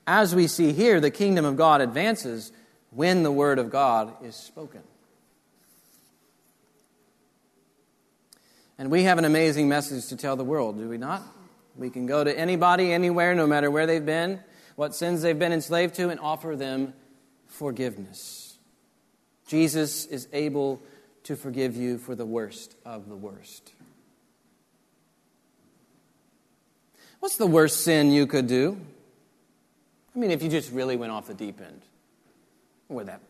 As 0.05 0.35
we 0.35 0.47
see 0.47 0.73
here, 0.73 0.99
the 0.99 1.11
kingdom 1.11 1.45
of 1.45 1.55
God 1.55 1.79
advances 1.79 2.51
when 2.89 3.23
the 3.23 3.31
word 3.31 3.59
of 3.59 3.69
God 3.69 4.13
is 4.23 4.35
spoken. 4.35 4.81
And 8.77 8.89
we 8.89 9.03
have 9.03 9.17
an 9.17 9.25
amazing 9.25 9.69
message 9.69 10.07
to 10.07 10.15
tell 10.15 10.35
the 10.35 10.43
world, 10.43 10.77
do 10.77 10.89
we 10.89 10.97
not? 10.97 11.21
We 11.75 11.89
can 11.89 12.05
go 12.05 12.23
to 12.23 12.37
anybody, 12.37 12.91
anywhere, 12.91 13.35
no 13.35 13.47
matter 13.47 13.69
where 13.69 13.85
they've 13.85 14.05
been, 14.05 14.39
what 14.75 14.95
sins 14.95 15.21
they've 15.21 15.37
been 15.37 15.53
enslaved 15.53 15.95
to, 15.95 16.09
and 16.09 16.19
offer 16.19 16.55
them 16.55 16.93
forgiveness. 17.47 18.57
Jesus 19.47 20.05
is 20.05 20.27
able 20.33 20.81
to 21.23 21.35
forgive 21.35 21.75
you 21.75 21.97
for 21.97 22.15
the 22.15 22.25
worst 22.25 22.75
of 22.85 23.07
the 23.07 23.15
worst. 23.15 23.71
What's 27.19 27.37
the 27.37 27.47
worst 27.47 27.83
sin 27.83 28.11
you 28.11 28.27
could 28.27 28.47
do? 28.47 28.77
I 30.15 30.19
mean, 30.19 30.31
if 30.31 30.43
you 30.43 30.49
just 30.49 30.71
really 30.71 30.95
went 30.95 31.11
off 31.11 31.27
the 31.27 31.33
deep 31.33 31.61
end, 31.61 31.81
what 32.87 32.97
would 32.97 33.07
that, 33.07 33.21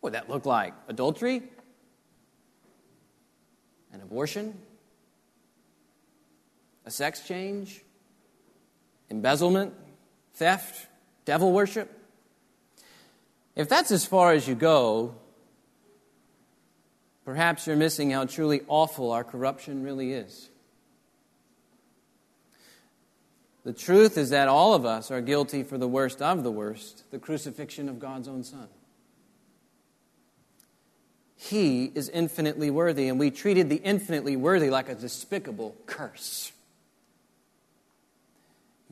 what 0.00 0.12
would 0.12 0.14
that 0.14 0.28
look 0.28 0.46
like? 0.46 0.74
Adultery? 0.88 1.42
An 3.92 4.00
abortion? 4.00 4.58
A 6.84 6.90
sex 6.90 7.26
change? 7.26 7.82
Embezzlement? 9.10 9.74
Theft? 10.34 10.86
Devil 11.24 11.52
worship? 11.52 11.90
If 13.54 13.68
that's 13.68 13.90
as 13.90 14.06
far 14.06 14.32
as 14.32 14.46
you 14.46 14.54
go, 14.54 15.16
perhaps 17.24 17.66
you're 17.66 17.76
missing 17.76 18.12
how 18.12 18.24
truly 18.24 18.62
awful 18.68 19.10
our 19.10 19.24
corruption 19.24 19.82
really 19.82 20.12
is. 20.12 20.48
The 23.64 23.72
truth 23.72 24.16
is 24.16 24.30
that 24.30 24.48
all 24.48 24.74
of 24.74 24.86
us 24.86 25.10
are 25.10 25.20
guilty 25.20 25.62
for 25.62 25.76
the 25.76 25.88
worst 25.88 26.22
of 26.22 26.42
the 26.42 26.50
worst 26.50 27.04
the 27.10 27.18
crucifixion 27.18 27.88
of 27.88 27.98
God's 27.98 28.28
own 28.28 28.44
Son. 28.44 28.68
He 31.40 31.84
is 31.94 32.08
infinitely 32.08 32.68
worthy, 32.68 33.08
and 33.08 33.18
we 33.18 33.30
treated 33.30 33.68
the 33.68 33.76
infinitely 33.76 34.34
worthy 34.34 34.70
like 34.70 34.88
a 34.88 34.94
despicable 34.96 35.76
curse. 35.86 36.50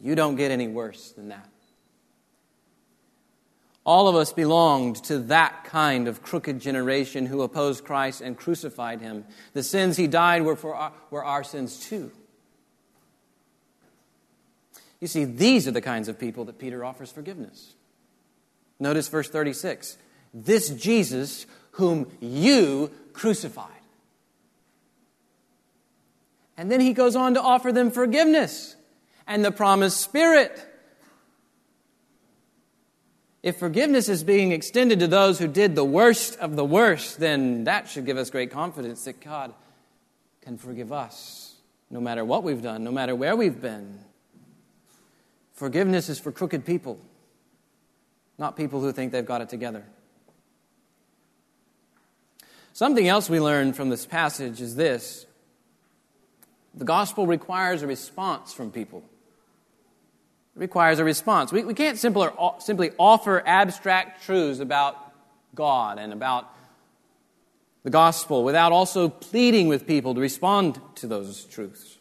You 0.01 0.15
don't 0.15 0.37
get 0.37 0.53
any 0.53 0.69
worse 0.69 1.11
than 1.11 1.29
that. 1.31 1.49
All 3.85 4.07
of 4.07 4.15
us 4.15 4.33
belonged 4.33 4.97
to 5.05 5.19
that 5.19 5.65
kind 5.65 6.07
of 6.07 6.23
crooked 6.23 6.61
generation 6.61 7.27
who 7.27 7.43
opposed 7.43 7.85
Christ 7.85 8.21
and 8.21 8.37
crucified 8.37 9.01
him. 9.01 9.25
The 9.53 9.65
sins 9.65 9.97
he 9.97 10.07
died 10.07 10.43
were, 10.43 10.57
for 10.57 10.75
our, 10.75 10.93
were 11.11 11.25
our 11.25 11.43
sins 11.43 11.79
too. 11.89 12.13
You 15.01 15.09
see, 15.09 15.25
these 15.25 15.67
are 15.67 15.73
the 15.73 15.81
kinds 15.81 16.09
of 16.09 16.19
people 16.19 16.45
that 16.45 16.59
Peter 16.59 16.85
offers 16.85 17.11
forgiveness. 17.11 17.75
Notice 18.79 19.09
verse 19.09 19.29
36 19.29 19.99
This 20.33 20.71
Jesus 20.71 21.47
whom 21.77 22.07
you 22.21 22.91
crucified. 23.13 23.71
And 26.57 26.71
then 26.71 26.81
he 26.81 26.95
goes 26.95 27.15
on 27.15 27.35
to 27.35 27.43
offer 27.43 27.71
them 27.71 27.91
forgiveness 27.91 28.77
and 29.27 29.45
the 29.45 29.51
promised 29.51 30.01
Spirit. 30.01 30.65
If 33.43 33.59
forgiveness 33.59 34.09
is 34.09 34.25
being 34.25 34.53
extended 34.53 35.01
to 35.01 35.07
those 35.07 35.39
who 35.39 35.49
did 35.49 35.77
the 35.77 35.85
worst 35.85 36.39
of 36.39 36.57
the 36.57 36.65
worst, 36.65 37.21
then 37.21 37.65
that 37.65 37.89
should 37.89 38.07
give 38.07 38.17
us 38.17 38.31
great 38.31 38.51
confidence 38.51 39.05
that 39.05 39.21
God 39.21 39.53
can 40.41 40.57
forgive 40.57 40.93
us 40.93 41.57
no 41.91 42.01
matter 42.01 42.25
what 42.25 42.43
we've 42.43 42.63
done, 42.63 42.85
no 42.85 42.91
matter 42.91 43.15
where 43.15 43.37
we've 43.37 43.61
been. 43.61 43.99
Forgiveness 45.53 46.09
is 46.09 46.19
for 46.19 46.33
crooked 46.33 46.65
people, 46.65 46.99
not 48.39 48.57
people 48.57 48.81
who 48.81 48.93
think 48.93 49.13
they've 49.13 49.27
got 49.27 49.43
it 49.43 49.51
together. 49.51 49.85
Something 52.77 53.09
else 53.09 53.31
we 53.31 53.41
learn 53.41 53.73
from 53.73 53.89
this 53.89 54.05
passage 54.05 54.61
is 54.61 54.77
this 54.77 55.25
the 56.75 56.85
gospel 56.85 57.27
requires 57.27 57.81
a 57.83 57.87
response 57.87 58.53
from 58.53 58.71
people. 58.71 59.03
It 60.55 60.59
requires 60.61 60.99
a 60.99 61.05
response. 61.05 61.53
We, 61.53 61.65
we 61.65 61.73
can't 61.73 61.97
simpler, 61.97 62.35
simply 62.59 62.91
offer 62.99 63.43
abstract 63.47 64.25
truths 64.25 64.61
about 64.61 64.95
God 65.55 65.99
and 65.99 66.13
about 66.13 66.55
the 67.83 67.89
gospel 67.89 68.45
without 68.45 68.73
also 68.73 69.09
pleading 69.09 69.69
with 69.69 69.87
people 69.87 70.15
to 70.15 70.21
respond 70.21 70.79
to 70.97 71.07
those 71.07 71.47
truths. 71.47 71.97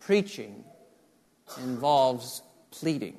Preaching 0.00 0.64
involves 1.58 2.40
pleading. 2.70 3.18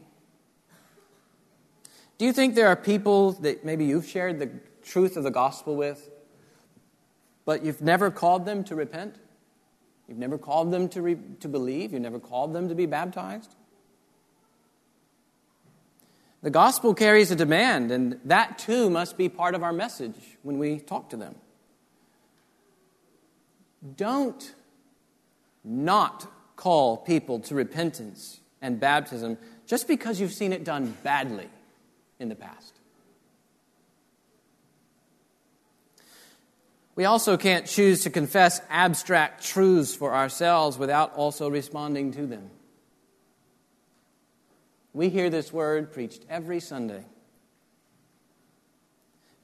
Do 2.18 2.26
you 2.26 2.34
think 2.34 2.56
there 2.56 2.70
are 2.70 2.76
people 2.76 3.34
that 3.34 3.64
maybe 3.64 3.86
you've 3.86 4.08
shared 4.08 4.40
the 4.40 4.50
truth 4.86 5.18
of 5.18 5.24
the 5.24 5.32
gospel 5.32 5.76
with, 5.76 6.10
but 7.44 7.66
you've 7.66 7.82
never 7.82 8.12
called 8.12 8.46
them 8.46 8.64
to 8.66 8.76
repent? 8.76 9.16
You've 10.08 10.18
never 10.18 10.38
called 10.38 10.72
them 10.72 10.88
to, 10.90 11.02
re- 11.02 11.18
to 11.40 11.48
believe? 11.48 11.92
You've 11.92 12.02
never 12.02 12.20
called 12.20 12.54
them 12.54 12.70
to 12.70 12.76
be 12.76 12.86
baptized? 12.86 13.56
The 16.44 16.52
gospel 16.52 16.94
carries 16.94 17.32
a 17.32 17.36
demand, 17.36 17.92
and 17.92 18.20
that 18.26 18.60
too 18.60 18.90
must 18.90 19.18
be 19.18 19.30
part 19.30 19.56
of 19.56 19.64
our 19.64 19.74
message 19.74 20.38
when 20.44 20.60
we 20.60 20.80
talk 20.80 21.10
to 21.10 21.18
them. 21.18 21.36
Don't 23.98 24.54
not 25.64 26.32
call 26.56 26.98
people 26.98 27.40
to 27.40 27.56
repentance 27.56 28.40
and 28.62 28.80
baptism 28.80 29.38
just 29.66 29.88
because 29.88 30.20
you've 30.20 30.34
seen 30.34 30.54
it 30.54 30.64
done 30.64 30.96
badly 31.04 31.50
in 32.20 32.30
the 32.30 32.36
past. 32.36 32.75
We 36.96 37.04
also 37.04 37.36
can't 37.36 37.66
choose 37.66 38.04
to 38.04 38.10
confess 38.10 38.62
abstract 38.70 39.44
truths 39.44 39.94
for 39.94 40.16
ourselves 40.16 40.78
without 40.78 41.14
also 41.16 41.50
responding 41.50 42.14
to 42.14 42.26
them. 42.26 42.50
We 44.94 45.10
hear 45.10 45.30
this 45.30 45.52
word 45.52 45.92
preached 45.92 46.26
every 46.30 46.62
Sunday. 46.62 47.04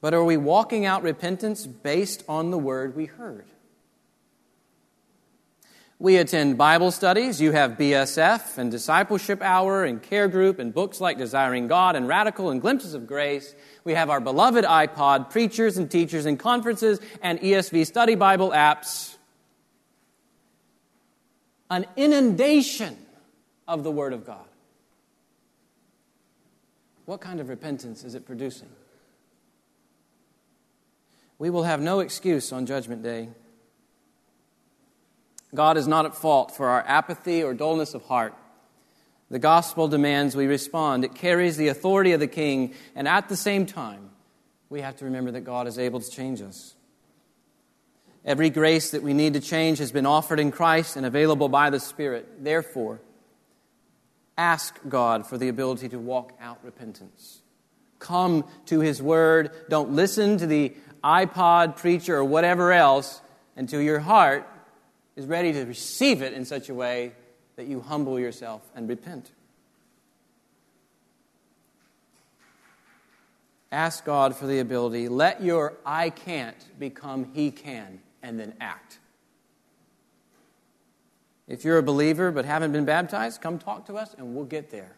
But 0.00 0.14
are 0.14 0.24
we 0.24 0.38
walking 0.38 0.86
out 0.86 1.02
repentance 1.02 1.66
based 1.66 2.24
on 2.26 2.50
the 2.50 2.58
word 2.58 2.96
we 2.96 3.04
heard? 3.04 3.44
We 6.02 6.16
attend 6.16 6.58
Bible 6.58 6.90
studies. 6.90 7.40
You 7.40 7.52
have 7.52 7.78
BSF 7.78 8.58
and 8.58 8.72
Discipleship 8.72 9.40
Hour 9.40 9.84
and 9.84 10.02
Care 10.02 10.26
Group 10.26 10.58
and 10.58 10.74
books 10.74 11.00
like 11.00 11.16
Desiring 11.16 11.68
God 11.68 11.94
and 11.94 12.08
Radical 12.08 12.50
and 12.50 12.60
Glimpses 12.60 12.94
of 12.94 13.06
Grace. 13.06 13.54
We 13.84 13.94
have 13.94 14.10
our 14.10 14.18
beloved 14.18 14.64
iPod, 14.64 15.30
preachers 15.30 15.78
and 15.78 15.88
teachers 15.88 16.26
and 16.26 16.40
conferences, 16.40 16.98
and 17.22 17.38
ESV 17.38 17.86
study 17.86 18.16
Bible 18.16 18.50
apps. 18.50 19.14
An 21.70 21.86
inundation 21.94 22.98
of 23.68 23.84
the 23.84 23.92
Word 23.92 24.12
of 24.12 24.26
God. 24.26 24.48
What 27.04 27.20
kind 27.20 27.38
of 27.38 27.48
repentance 27.48 28.02
is 28.02 28.16
it 28.16 28.26
producing? 28.26 28.70
We 31.38 31.48
will 31.48 31.62
have 31.62 31.80
no 31.80 32.00
excuse 32.00 32.52
on 32.52 32.66
Judgment 32.66 33.04
Day. 33.04 33.28
God 35.54 35.76
is 35.76 35.86
not 35.86 36.06
at 36.06 36.14
fault 36.14 36.56
for 36.56 36.68
our 36.68 36.82
apathy 36.86 37.42
or 37.42 37.52
dullness 37.54 37.94
of 37.94 38.02
heart. 38.04 38.34
The 39.30 39.38
gospel 39.38 39.88
demands 39.88 40.36
we 40.36 40.46
respond. 40.46 41.04
It 41.04 41.14
carries 41.14 41.56
the 41.56 41.68
authority 41.68 42.12
of 42.12 42.20
the 42.20 42.26
king, 42.26 42.74
and 42.94 43.08
at 43.08 43.28
the 43.28 43.36
same 43.36 43.66
time, 43.66 44.10
we 44.68 44.80
have 44.80 44.96
to 44.96 45.06
remember 45.06 45.30
that 45.32 45.42
God 45.42 45.66
is 45.66 45.78
able 45.78 46.00
to 46.00 46.10
change 46.10 46.40
us. 46.40 46.74
Every 48.24 48.50
grace 48.50 48.92
that 48.92 49.02
we 49.02 49.14
need 49.14 49.34
to 49.34 49.40
change 49.40 49.78
has 49.78 49.90
been 49.90 50.06
offered 50.06 50.38
in 50.38 50.52
Christ 50.52 50.96
and 50.96 51.04
available 51.04 51.48
by 51.48 51.70
the 51.70 51.80
Spirit. 51.80 52.44
Therefore, 52.44 53.00
ask 54.38 54.78
God 54.88 55.26
for 55.26 55.36
the 55.36 55.48
ability 55.48 55.88
to 55.90 55.98
walk 55.98 56.32
out 56.40 56.58
repentance. 56.62 57.40
Come 57.98 58.44
to 58.66 58.80
His 58.80 59.02
Word. 59.02 59.50
Don't 59.68 59.92
listen 59.92 60.38
to 60.38 60.46
the 60.46 60.72
iPod 61.02 61.76
preacher 61.76 62.16
or 62.16 62.24
whatever 62.24 62.72
else 62.72 63.20
until 63.56 63.80
your 63.80 63.98
heart 63.98 64.48
is 65.16 65.26
ready 65.26 65.52
to 65.52 65.64
receive 65.64 66.22
it 66.22 66.32
in 66.32 66.44
such 66.44 66.68
a 66.68 66.74
way 66.74 67.12
that 67.56 67.66
you 67.66 67.80
humble 67.80 68.18
yourself 68.18 68.62
and 68.74 68.88
repent. 68.88 69.30
Ask 73.70 74.04
God 74.04 74.36
for 74.36 74.46
the 74.46 74.58
ability. 74.58 75.08
Let 75.08 75.42
your 75.42 75.74
I 75.84 76.10
can't 76.10 76.78
become 76.78 77.30
He 77.32 77.50
can, 77.50 78.00
and 78.22 78.38
then 78.38 78.54
act. 78.60 78.98
If 81.48 81.64
you're 81.64 81.78
a 81.78 81.82
believer 81.82 82.30
but 82.30 82.44
haven't 82.44 82.72
been 82.72 82.84
baptized, 82.84 83.40
come 83.40 83.58
talk 83.58 83.86
to 83.86 83.96
us 83.96 84.14
and 84.16 84.34
we'll 84.34 84.44
get 84.44 84.70
there. 84.70 84.96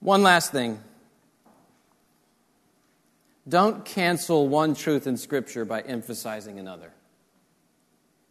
One 0.00 0.22
last 0.22 0.52
thing 0.52 0.78
don't 3.50 3.84
cancel 3.84 4.48
one 4.48 4.74
truth 4.74 5.06
in 5.06 5.16
Scripture 5.16 5.64
by 5.64 5.80
emphasizing 5.80 6.58
another. 6.58 6.92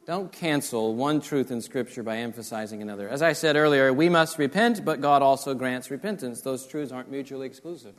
Don't 0.08 0.32
cancel 0.32 0.96
one 0.96 1.22
truth 1.22 1.52
in 1.52 1.62
Scripture 1.62 2.02
by 2.02 2.18
emphasizing 2.18 2.82
another. 2.82 3.08
As 3.08 3.22
I 3.22 3.34
said 3.34 3.56
earlier, 3.56 3.94
we 3.94 4.10
must 4.10 4.40
repent, 4.40 4.84
but 4.84 5.02
God 5.02 5.22
also 5.22 5.54
grants 5.54 5.92
repentance. 5.92 6.42
Those 6.42 6.66
truths 6.66 6.92
aren't 6.92 7.12
mutually 7.12 7.46
exclusive. 7.46 7.94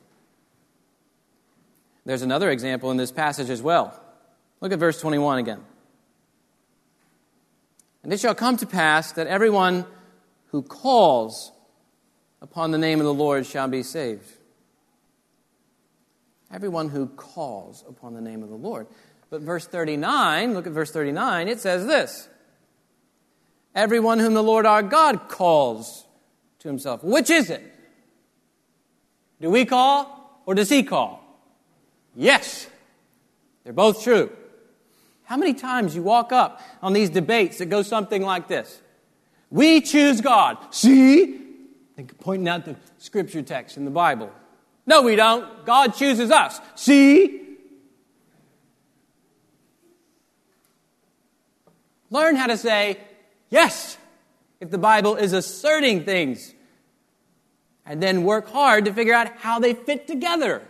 There's 2.04 2.22
another 2.22 2.50
example 2.50 2.90
in 2.90 2.96
this 2.96 3.12
passage 3.12 3.50
as 3.50 3.62
well. 3.62 4.02
Look 4.60 4.72
at 4.72 4.78
verse 4.78 5.00
21 5.00 5.38
again. 5.38 5.60
And 8.02 8.12
it 8.12 8.18
shall 8.18 8.34
come 8.34 8.56
to 8.56 8.66
pass 8.66 9.12
that 9.12 9.26
everyone 9.26 9.84
who 10.48 10.62
calls 10.62 11.52
upon 12.42 12.70
the 12.70 12.78
name 12.78 12.98
of 12.98 13.04
the 13.04 13.14
Lord 13.14 13.46
shall 13.46 13.68
be 13.68 13.82
saved. 13.82 14.32
Everyone 16.53 16.88
who 16.88 17.07
calls 17.07 17.84
upon 17.88 18.14
the 18.14 18.20
name 18.20 18.42
of 18.42 18.48
the 18.48 18.57
Lord. 18.57 18.86
But 19.30 19.42
verse 19.42 19.66
39, 19.66 20.55
look 20.55 20.66
at 20.66 20.72
verse 20.72 20.90
39, 20.90 21.48
it 21.48 21.61
says 21.61 21.86
this 21.86 22.28
Everyone 23.74 24.18
whom 24.18 24.34
the 24.34 24.42
Lord 24.42 24.66
our 24.66 24.82
God 24.82 25.28
calls 25.28 26.07
to 26.61 26.68
himself. 26.68 27.05
Which 27.05 27.30
is 27.30 27.51
it? 27.51 27.62
Do 29.40 29.51
we 29.51 29.64
call 29.64 30.42
or 30.46 30.55
does 30.55 30.68
he 30.68 30.82
call? 30.82 31.24
Yes. 32.16 32.66
They're 33.64 33.72
both 33.72 34.03
true. 34.03 34.30
How 35.24 35.36
many 35.36 35.55
times 35.55 35.94
you 35.94 36.03
walk 36.03 36.32
up 36.32 36.61
on 36.82 36.92
these 36.92 37.09
debates 37.09 37.59
that 37.59 37.66
go 37.66 37.82
something 37.82 38.22
like 38.22 38.48
this? 38.48 38.80
We 39.48 39.80
choose 39.80 40.20
God. 40.20 40.59
See? 40.74 41.36
pointing 42.18 42.48
out 42.48 42.64
the 42.64 42.76
scripture 42.98 43.42
text 43.42 43.76
in 43.76 43.84
the 43.84 43.90
Bible. 43.90 44.30
No, 44.91 45.03
we 45.03 45.14
don't. 45.14 45.64
God 45.64 45.95
chooses 45.95 46.32
us. 46.32 46.61
See? 46.74 47.43
Learn 52.11 52.34
how 52.34 52.49
to 52.49 52.57
say 52.57 52.99
yes 53.51 53.97
if 54.59 54.68
the 54.68 54.78
Bible 54.78 55.14
is 55.14 55.32
asserting 55.32 56.03
things. 56.05 56.53
And 57.86 58.03
then 58.03 58.24
work 58.24 58.49
hard 58.49 58.86
to 58.86 58.93
figure 58.93 59.14
out 59.14 59.28
how 59.36 59.61
they 59.61 59.74
fit 59.74 60.09
together. 60.09 60.61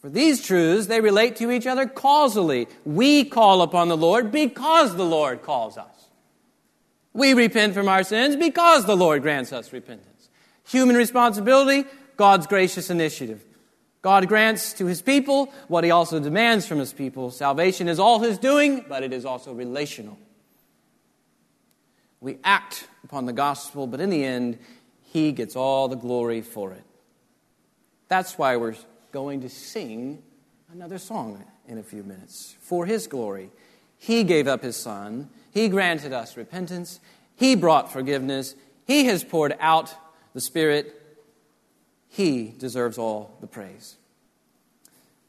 For 0.00 0.10
these 0.10 0.44
truths, 0.44 0.88
they 0.88 1.00
relate 1.00 1.36
to 1.36 1.52
each 1.52 1.68
other 1.68 1.86
causally. 1.86 2.66
We 2.84 3.24
call 3.24 3.62
upon 3.62 3.86
the 3.86 3.96
Lord 3.96 4.32
because 4.32 4.96
the 4.96 5.06
Lord 5.06 5.42
calls 5.42 5.78
us. 5.78 6.08
We 7.12 7.34
repent 7.34 7.74
from 7.74 7.86
our 7.86 8.02
sins 8.02 8.34
because 8.34 8.84
the 8.84 8.96
Lord 8.96 9.22
grants 9.22 9.52
us 9.52 9.72
repentance. 9.72 10.15
Human 10.66 10.96
responsibility, 10.96 11.88
God's 12.16 12.46
gracious 12.46 12.90
initiative. 12.90 13.44
God 14.02 14.28
grants 14.28 14.72
to 14.74 14.86
his 14.86 15.02
people 15.02 15.52
what 15.68 15.84
he 15.84 15.90
also 15.90 16.20
demands 16.20 16.66
from 16.66 16.78
his 16.78 16.92
people. 16.92 17.30
Salvation 17.30 17.88
is 17.88 17.98
all 17.98 18.20
his 18.20 18.38
doing, 18.38 18.84
but 18.88 19.02
it 19.02 19.12
is 19.12 19.24
also 19.24 19.52
relational. 19.52 20.18
We 22.20 22.38
act 22.44 22.88
upon 23.04 23.26
the 23.26 23.32
gospel, 23.32 23.86
but 23.86 24.00
in 24.00 24.10
the 24.10 24.24
end, 24.24 24.58
he 25.02 25.32
gets 25.32 25.56
all 25.56 25.88
the 25.88 25.96
glory 25.96 26.40
for 26.40 26.72
it. 26.72 26.84
That's 28.08 28.38
why 28.38 28.56
we're 28.56 28.76
going 29.12 29.40
to 29.40 29.48
sing 29.48 30.22
another 30.72 30.98
song 30.98 31.44
in 31.66 31.78
a 31.78 31.82
few 31.82 32.02
minutes 32.02 32.56
for 32.60 32.86
his 32.86 33.06
glory. 33.06 33.50
He 33.98 34.24
gave 34.24 34.46
up 34.46 34.62
his 34.62 34.76
son. 34.76 35.30
He 35.50 35.68
granted 35.68 36.12
us 36.12 36.36
repentance. 36.36 37.00
He 37.34 37.56
brought 37.56 37.92
forgiveness. 37.92 38.54
He 38.86 39.06
has 39.06 39.24
poured 39.24 39.56
out 39.58 39.94
the 40.36 40.42
Spirit. 40.42 40.94
He 42.08 42.54
deserves 42.58 42.98
all 42.98 43.34
the 43.40 43.46
praise. 43.46 43.96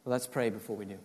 Let's 0.04 0.28
pray 0.28 0.50
before 0.50 0.76
we 0.76 0.84
do. 0.84 0.98